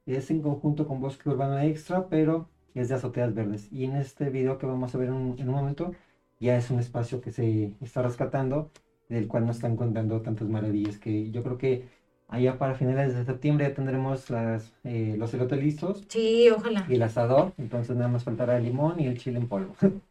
[0.05, 3.72] es en conjunto con Bosque Urbano Extra, pero es de azoteas verdes.
[3.72, 5.93] Y en este video que vamos a ver un, en un momento,
[6.39, 8.72] ya es un espacio que se está rescatando
[9.09, 11.86] del cual nos están contando tantas maravillas que yo creo que
[12.28, 16.86] allá para finales de septiembre ya tendremos las, eh, los elotes listos sí, ojalá.
[16.88, 19.75] y el asador, entonces nada más faltará el limón y el chile en polvo.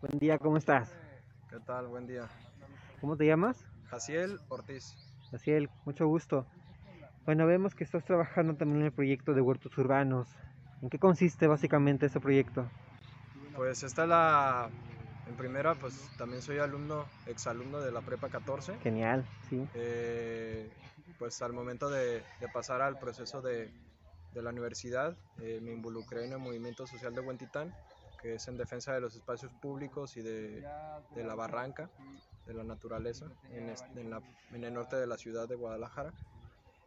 [0.00, 0.94] Buen día, ¿cómo estás?
[1.48, 1.86] ¿Qué tal?
[1.86, 2.28] Buen día.
[3.00, 3.64] ¿Cómo te llamas?
[3.86, 4.94] Jaciel Ortiz.
[5.32, 6.46] Maciel, mucho gusto.
[7.24, 10.28] Bueno, vemos que estás trabajando también en el proyecto de huertos urbanos.
[10.82, 12.70] ¿En qué consiste básicamente ese proyecto?
[13.56, 14.70] Pues esta es la...
[15.26, 18.78] En primera, pues también soy alumno, exalumno de la Prepa 14.
[18.78, 19.66] Genial, sí.
[19.74, 20.70] Eh,
[21.18, 23.72] pues al momento de, de pasar al proceso de,
[24.32, 27.74] de la universidad, eh, me involucré en el movimiento social de Huentitán,
[28.20, 30.60] que es en defensa de los espacios públicos y de,
[31.14, 31.90] de la barranca,
[32.46, 34.22] de la naturaleza, en, es- en la-
[34.52, 36.12] en el norte de la ciudad de Guadalajara.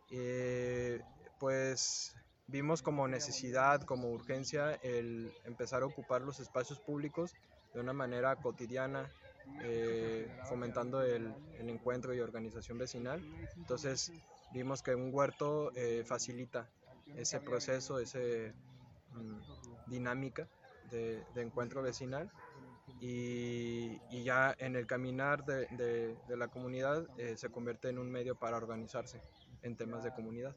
[0.09, 1.01] Eh,
[1.39, 2.15] pues
[2.47, 7.33] vimos como necesidad, como urgencia, el empezar a ocupar los espacios públicos
[7.73, 9.09] de una manera cotidiana,
[9.63, 13.21] eh, fomentando el, el encuentro y organización vecinal.
[13.55, 14.11] Entonces
[14.51, 16.67] vimos que un huerto eh, facilita
[17.15, 18.19] ese proceso, esa
[19.87, 20.47] dinámica
[20.91, 22.29] de, de encuentro vecinal
[22.99, 27.97] y, y ya en el caminar de, de- de la comunidad eh, se convierte en
[27.99, 29.21] un medio para organizarse
[29.63, 30.55] en temas de comunidad.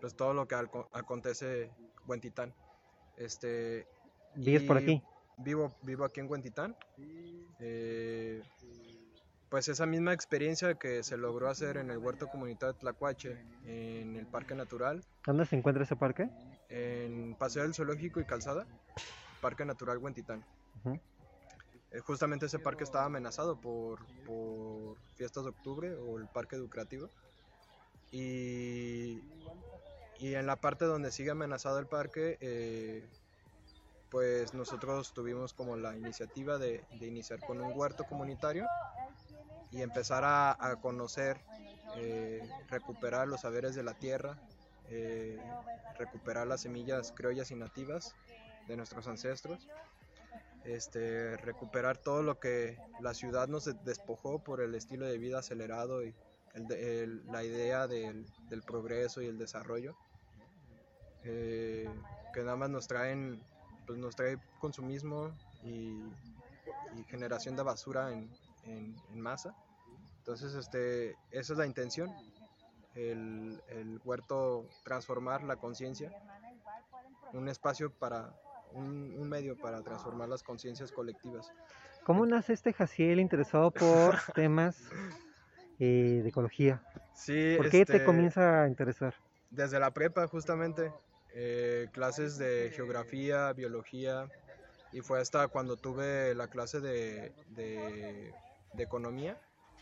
[0.00, 1.70] Pues todo lo que acontece en
[2.06, 2.54] Huentitán.
[3.16, 3.86] Este,
[4.34, 5.02] ¿Vives por aquí?
[5.38, 6.76] Vivo, vivo aquí en Huentitán.
[7.60, 8.42] Eh,
[9.48, 14.16] pues esa misma experiencia que se logró hacer en el huerto comunitario de Tlacuache, en
[14.16, 16.28] el Parque Natural, ¿Dónde se encuentra ese parque?
[16.68, 18.66] en Paseo del Zoológico y Calzada,
[19.40, 20.44] Parque Natural Huentitán.
[21.90, 27.08] Eh, justamente ese parque estaba amenazado por, por fiestas de octubre o el parque educativo.
[28.12, 29.22] Y,
[30.18, 33.08] y en la parte donde sigue amenazado el parque, eh,
[34.10, 38.66] pues nosotros tuvimos como la iniciativa de, de iniciar con un huerto comunitario
[39.70, 41.40] y empezar a, a conocer,
[41.96, 44.38] eh, recuperar los saberes de la tierra,
[44.88, 45.42] eh,
[45.98, 48.14] recuperar las semillas criollas y nativas
[48.66, 49.68] de nuestros ancestros,
[50.64, 55.38] este, recuperar todo lo que la ciudad nos de- despojó por el estilo de vida
[55.38, 56.14] acelerado y
[56.54, 59.94] el- la idea del, del progreso y el desarrollo,
[61.24, 61.88] eh,
[62.32, 63.40] que nada más nos traen,
[63.88, 65.32] pues nos trae consumismo
[65.64, 66.12] y,
[66.94, 68.28] y generación de basura en,
[68.64, 69.54] en- en masa.
[70.18, 72.12] Entonces, este, esa es la intención,
[72.94, 76.12] el, el huerto transformar la conciencia,
[77.32, 78.30] un espacio para,
[78.74, 81.50] un, un medio para transformar las conciencias colectivas.
[82.04, 84.76] ¿Cómo nace este Jaciel interesado por temas
[85.78, 86.82] eh, de ecología?
[87.14, 89.14] Sí, ¿Por qué te este, comienza a interesar?
[89.50, 90.92] Desde la prepa, justamente,
[91.40, 94.28] eh, clases de geografía, biología,
[94.92, 98.34] y fue hasta cuando tuve la clase de, de-
[98.72, 99.36] de economía,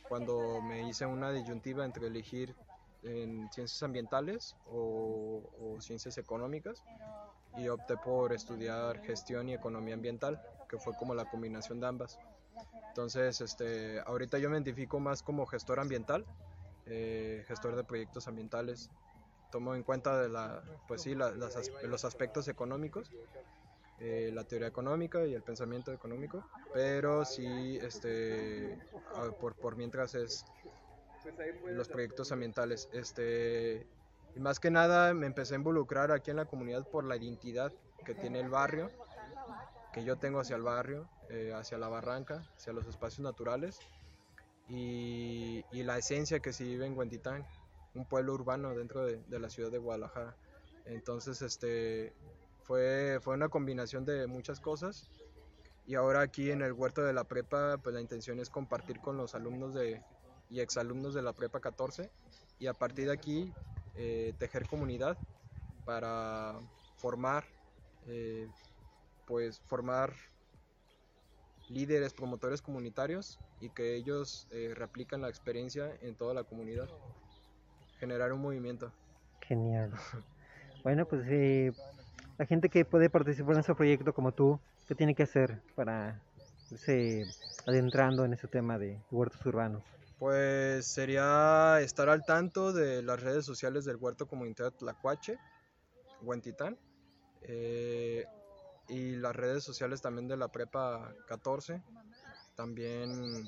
[0.08, 2.54] cuando me hice una disyuntiva entre elegir
[3.02, 6.82] en ciencias ambientales o, o ciencias económicas.
[7.56, 10.38] y opté por estudiar gestión y economía ambiental,
[10.68, 12.18] que fue como la combinación de ambas.
[12.88, 16.26] Entonces, este, ahorita yo me identifico más como gestor ambiental,
[16.86, 18.90] eh, gestor de proyectos ambientales.
[19.56, 23.10] Tomo en cuenta de la, pues sí, la- las as- los aspectos económicos,
[23.98, 26.44] eh, la teoría económica y el pensamiento económico,
[26.74, 28.78] pero sí, este,
[29.14, 30.44] ah, por, por mientras es
[31.70, 32.88] los proyectos ambientales.
[32.92, 33.86] Este,
[34.34, 37.72] y más que nada me empecé a involucrar aquí en la comunidad por la identidad
[38.04, 38.90] que tiene el barrio,
[39.92, 43.80] que yo tengo hacia el barrio, eh, hacia la barranca, hacia los espacios naturales
[44.68, 47.46] y, y la esencia que se vive en Huentitán,
[47.96, 50.36] un pueblo urbano dentro de, la ciudad de Guadalajara.
[50.84, 52.14] Entonces, este,
[52.62, 55.10] fue, fue una combinación de muchas cosas.
[55.86, 59.16] Y ahora aquí en el huerto de la prepa, pues la intención es compartir con
[59.16, 60.02] los alumnos de,
[60.50, 62.10] y exalumnos de la prepa 14
[62.58, 63.52] y a partir de aquí
[63.94, 65.16] eh, tejer comunidad
[65.84, 66.58] para
[66.96, 67.44] formar,
[68.06, 68.48] eh,
[69.26, 70.12] pues formar
[71.68, 76.88] líderes, promotores comunitarios y que ellos eh, replican la experiencia en toda la comunidad,
[77.98, 78.92] generar un movimiento.
[79.40, 79.92] Genial.
[80.82, 81.72] Bueno, pues eh,
[82.38, 86.20] la gente que puede participar en ese proyecto como tú, ¿qué tiene que hacer para
[86.70, 87.26] irse
[87.66, 89.82] adentrando en ese tema de huertos urbanos?
[90.18, 95.38] Pues sería estar al tanto de las redes sociales del Huerto Comunitario Tlacuache,
[96.22, 96.78] Huentitán,
[97.42, 98.24] eh,
[98.88, 101.82] y las redes sociales también de la Prepa 14,
[102.54, 103.44] también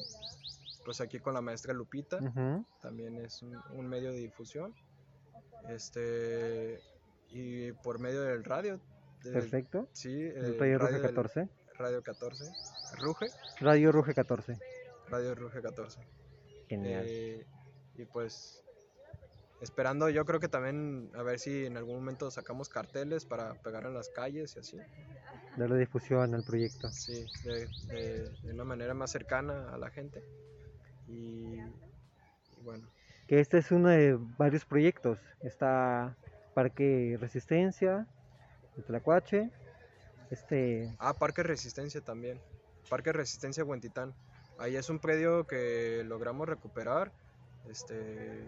[0.89, 2.19] pues aquí con la maestra Lupita,
[2.81, 4.75] también es un, un medio de difusión,
[5.69, 6.81] este,
[7.29, 8.81] y por medio del radio.
[9.23, 9.87] del- Perfecto.
[9.93, 11.49] Sí, El eh, Radio Ruge del- 14.
[11.77, 12.45] Radio 14,
[13.01, 13.27] Ruge,
[13.61, 14.59] Radio Ruge 14.
[15.11, 16.01] Radio Ruge 14.
[16.71, 17.05] Genial.
[17.07, 17.47] Eh,
[17.97, 18.65] y pues
[19.61, 23.85] esperando, yo creo que también a ver si en algún momento sacamos carteles para pegar
[23.85, 24.79] en las calles y así.
[25.59, 26.89] Darle difusión al proyecto.
[26.91, 30.25] Sí, de, de- de una manera más cercana a la gente.
[31.09, 32.87] Y, y bueno,
[33.27, 35.19] Que este es uno de varios proyectos.
[35.41, 36.17] Está
[36.55, 38.07] Parque Resistencia,
[38.77, 39.51] de Tlacuache.
[40.31, 42.41] Este, ah, Parque Resistencia también.
[42.89, 44.15] Parque Resistencia Huentitán.
[44.59, 47.13] Ahí es un predio que logramos recuperar.
[47.69, 48.45] Este,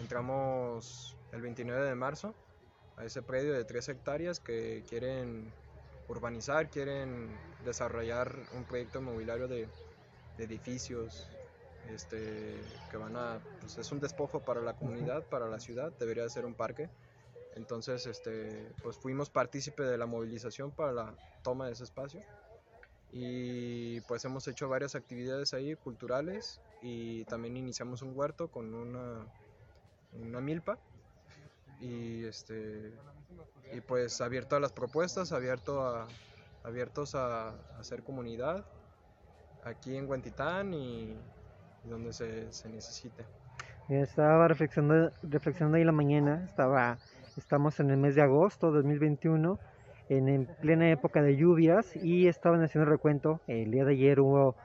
[0.00, 2.34] entramos el 29 de marzo
[2.96, 5.52] a ese predio de 3 hectáreas que quieren
[6.08, 7.28] urbanizar, quieren
[7.64, 9.68] desarrollar un proyecto inmobiliario de,
[10.36, 11.28] de edificios
[11.92, 12.60] este,
[12.90, 16.46] que van a, pues es un despojo para la comunidad, para la ciudad, debería ser
[16.46, 16.88] un parque.
[17.54, 22.22] Entonces, este, pues fuimos partícipe de la movilización para la toma de ese espacio.
[23.12, 29.24] Y pues hemos hecho varias actividades ahí culturales y también iniciamos un huerto con una,
[30.12, 30.78] una milpa.
[31.80, 32.92] Y este
[33.72, 36.08] y pues abierto a las propuestas, abierto a
[36.64, 38.64] abiertos a, a hacer comunidad
[39.64, 41.16] aquí en Huentitán y, y
[41.88, 43.24] donde se, se necesite.
[43.88, 46.44] estaba reflexionando, reflexionando ahí la mañana.
[46.44, 46.98] Estaba,
[47.36, 49.58] estamos en el mes de agosto de 2021,
[50.08, 53.40] en, en plena época de lluvias, y estaban haciendo recuento.
[53.46, 54.56] El día de ayer hubo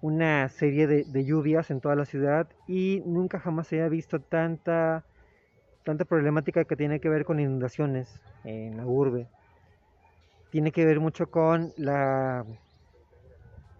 [0.00, 4.20] una serie de, de lluvias en toda la ciudad y nunca jamás se había visto
[4.20, 5.02] tanta,
[5.82, 9.28] tanta problemática que tiene que ver con inundaciones en la urbe.
[10.50, 12.44] Tiene que ver mucho con la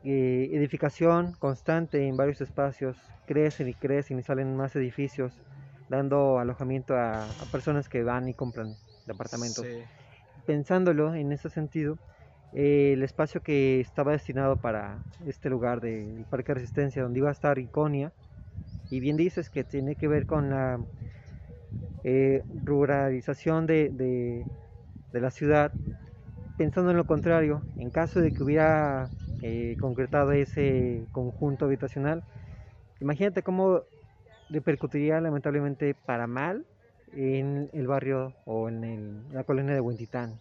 [0.05, 3.05] eh, edificación constante en varios espacios.
[3.27, 5.43] Crecen y crecen y salen más edificios,
[5.89, 9.89] dando alojamiento a, a personas que van y compran departamentos Sí,
[10.45, 12.01] pensándolo en ese sentido,
[12.53, 17.29] eh, el espacio que estaba destinado para este lugar del Parque de Resistencia, donde iba
[17.31, 18.15] a estar Iconia,
[18.91, 20.87] y bien dices que tiene que ver con la
[22.03, 24.49] eh, ruralización de, de-
[25.13, 25.75] de la ciudad,
[26.57, 32.25] pensando en lo contrario, en caso de que hubiera eh, concretado ese conjunto habitacional,
[33.01, 33.83] imagínate cómo
[34.49, 36.65] repercutiría lamentablemente para mal
[37.13, 40.41] en el barrio o en el- la colonia de Huentitán.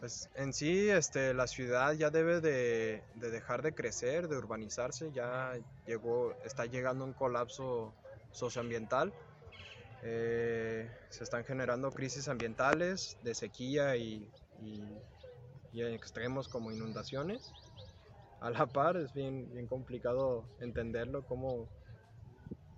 [0.00, 5.10] Pues en sí, este, la ciudad ya debe de, de dejar de crecer, de urbanizarse,
[5.12, 7.92] ya llegó, está llegando un colapso
[8.32, 9.12] socioambiental.
[10.02, 14.30] Eh, se están generando crisis ambientales de sequía y,
[14.62, 15.02] y-
[15.72, 17.52] y extremos como inundaciones.
[18.40, 21.68] A la par es bien, bien complicado entenderlo, cómo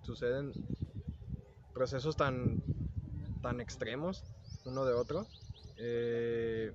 [0.03, 0.51] suceden
[1.73, 2.57] procesos tan,
[3.41, 4.23] tan extremos
[4.65, 5.27] uno de otro.
[5.77, 6.71] Eh,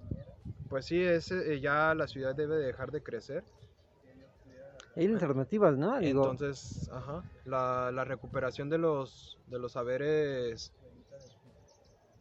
[0.69, 3.45] pues sí, es, eh, ya la ciudad debe dejar de crecer.
[4.95, 5.99] Hay alternativas, ¿no?
[5.99, 10.73] Digo, Entonces, ajá, la, la recuperación de los, de los saberes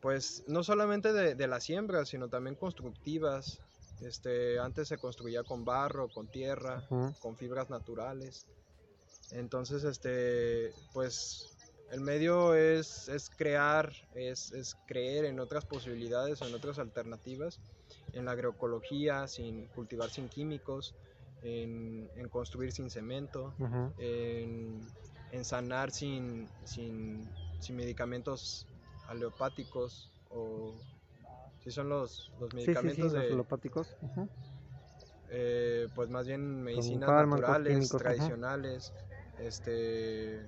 [0.01, 3.59] pues no solamente de, de la siembra, sino también constructivas.
[4.01, 6.83] Este, antes se construía con barro, con tierra,
[7.19, 8.45] con fibras naturales.
[9.31, 11.55] Entonces, este, pues
[11.91, 17.59] el medio es, es crear, es, es, creer en otras posibilidades, en otras alternativas,
[18.13, 20.95] en la agroecología, sin cultivar sin químicos,
[21.43, 23.53] en, en construir sin cemento,
[23.97, 24.85] en,
[25.31, 27.29] en, sanar sin, sin,
[27.59, 28.67] sin medicamentos
[29.07, 30.73] aleopáticos o
[31.65, 33.97] si son los, los medicamentos de, alopáticos.
[35.29, 38.93] Eh, pues más bien medicinas naturales, tradicionales,
[39.39, 40.47] este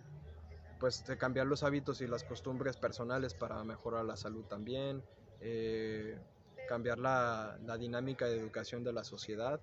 [0.79, 5.03] pues de cambiar los hábitos y las costumbres personales para mejorar la salud también,
[5.41, 6.19] eh,
[6.69, 9.59] cambiar la, la, dinámica de educación de la sociedad,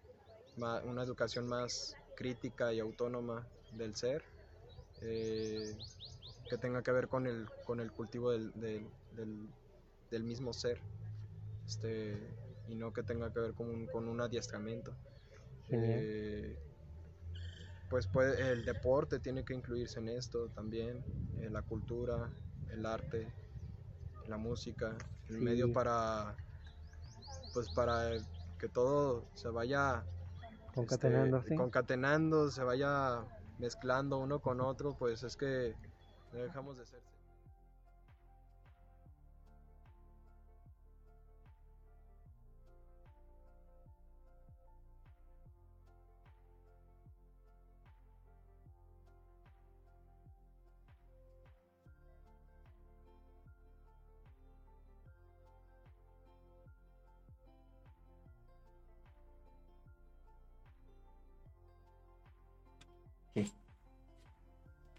[0.56, 3.46] una educación más crítica y autónoma
[3.76, 4.24] del ser,
[5.02, 5.76] eh,
[6.48, 9.48] que tenga que ver con el, con el cultivo del, del,
[10.10, 10.80] del, mismo ser,
[11.66, 12.16] este,
[12.68, 14.94] y no que tenga que ver con un, con un adiestramiento.
[15.70, 16.58] Eh,
[17.88, 18.08] pues,
[18.38, 21.04] el deporte tiene que incluirse en esto también,
[21.38, 22.30] eh, la cultura,
[22.70, 23.32] el arte,
[24.28, 24.96] la música,
[25.28, 26.36] el medio para
[27.52, 28.10] pues para
[28.58, 30.04] que todo se vaya
[30.74, 33.24] concatenando, este, concatenando, se vaya
[33.58, 35.74] mezclando uno con otro, pues es que
[36.32, 37.00] dejamos de ser.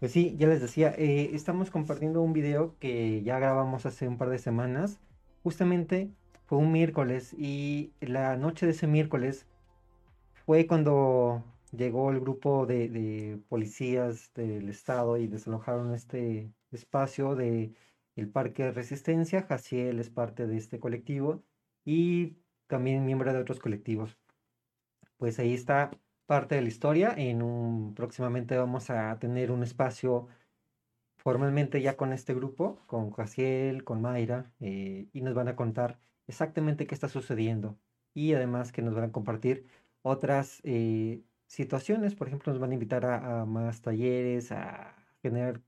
[0.06, 4.18] Pues sí, ya les decía, eh, estamos compartiendo un video que ya grabamos hace un
[4.18, 5.00] par de semanas.
[5.42, 6.12] Justamente
[6.44, 9.46] fue un miércoles y la noche de ese miércoles
[10.44, 11.42] fue cuando
[11.72, 17.72] llegó el grupo de, policías del estado y desalojaron este espacio de
[18.14, 19.42] el Parque de Resistencia.
[19.42, 21.42] Jaciel es parte de este colectivo
[21.84, 22.36] y
[22.68, 24.16] también miembro de otros colectivos.
[25.16, 25.90] Pues ahí está
[26.26, 27.14] parte de la historia.
[27.16, 30.28] En un, próximamente vamos a tener un espacio
[31.26, 35.98] formalmente ya con este grupo, con Jaciel, con Mayra, eh, y nos van a contar
[36.26, 37.78] exactamente qué está sucediendo.
[38.14, 39.66] Y además que nos van a compartir
[40.02, 45.62] otras eh, situaciones, por ejemplo, nos van a invitar a, más talleres, a generar,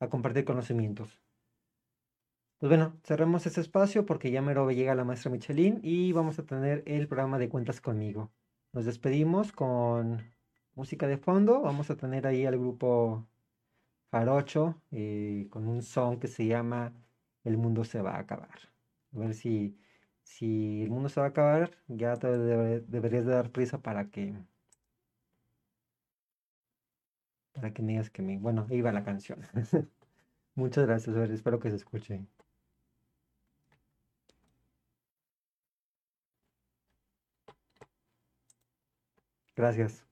[0.00, 1.20] a compartir conocimientos.
[2.58, 6.44] Pues bueno, cerremos ese espacio porque ya mero llega la maestra Michelin y vamos a
[6.44, 8.30] tener el programa de Cuentas conmigo.
[8.72, 10.22] Nos despedimos con
[10.74, 11.60] música de fondo.
[11.62, 13.26] Vamos a tener ahí al grupo
[14.12, 16.94] Jarocho eh, con un son que se llama
[17.44, 18.58] El mundo se va a acabar.
[19.14, 19.76] A ver si,
[20.22, 24.34] si el mundo se va a acabar, ya te deberías de dar prisa para que
[27.52, 28.38] para que me digas que me...
[28.38, 29.40] Bueno, ahí va la canción.
[30.54, 32.26] Muchas gracias, espero que se escuche.
[39.60, 40.06] Gracias.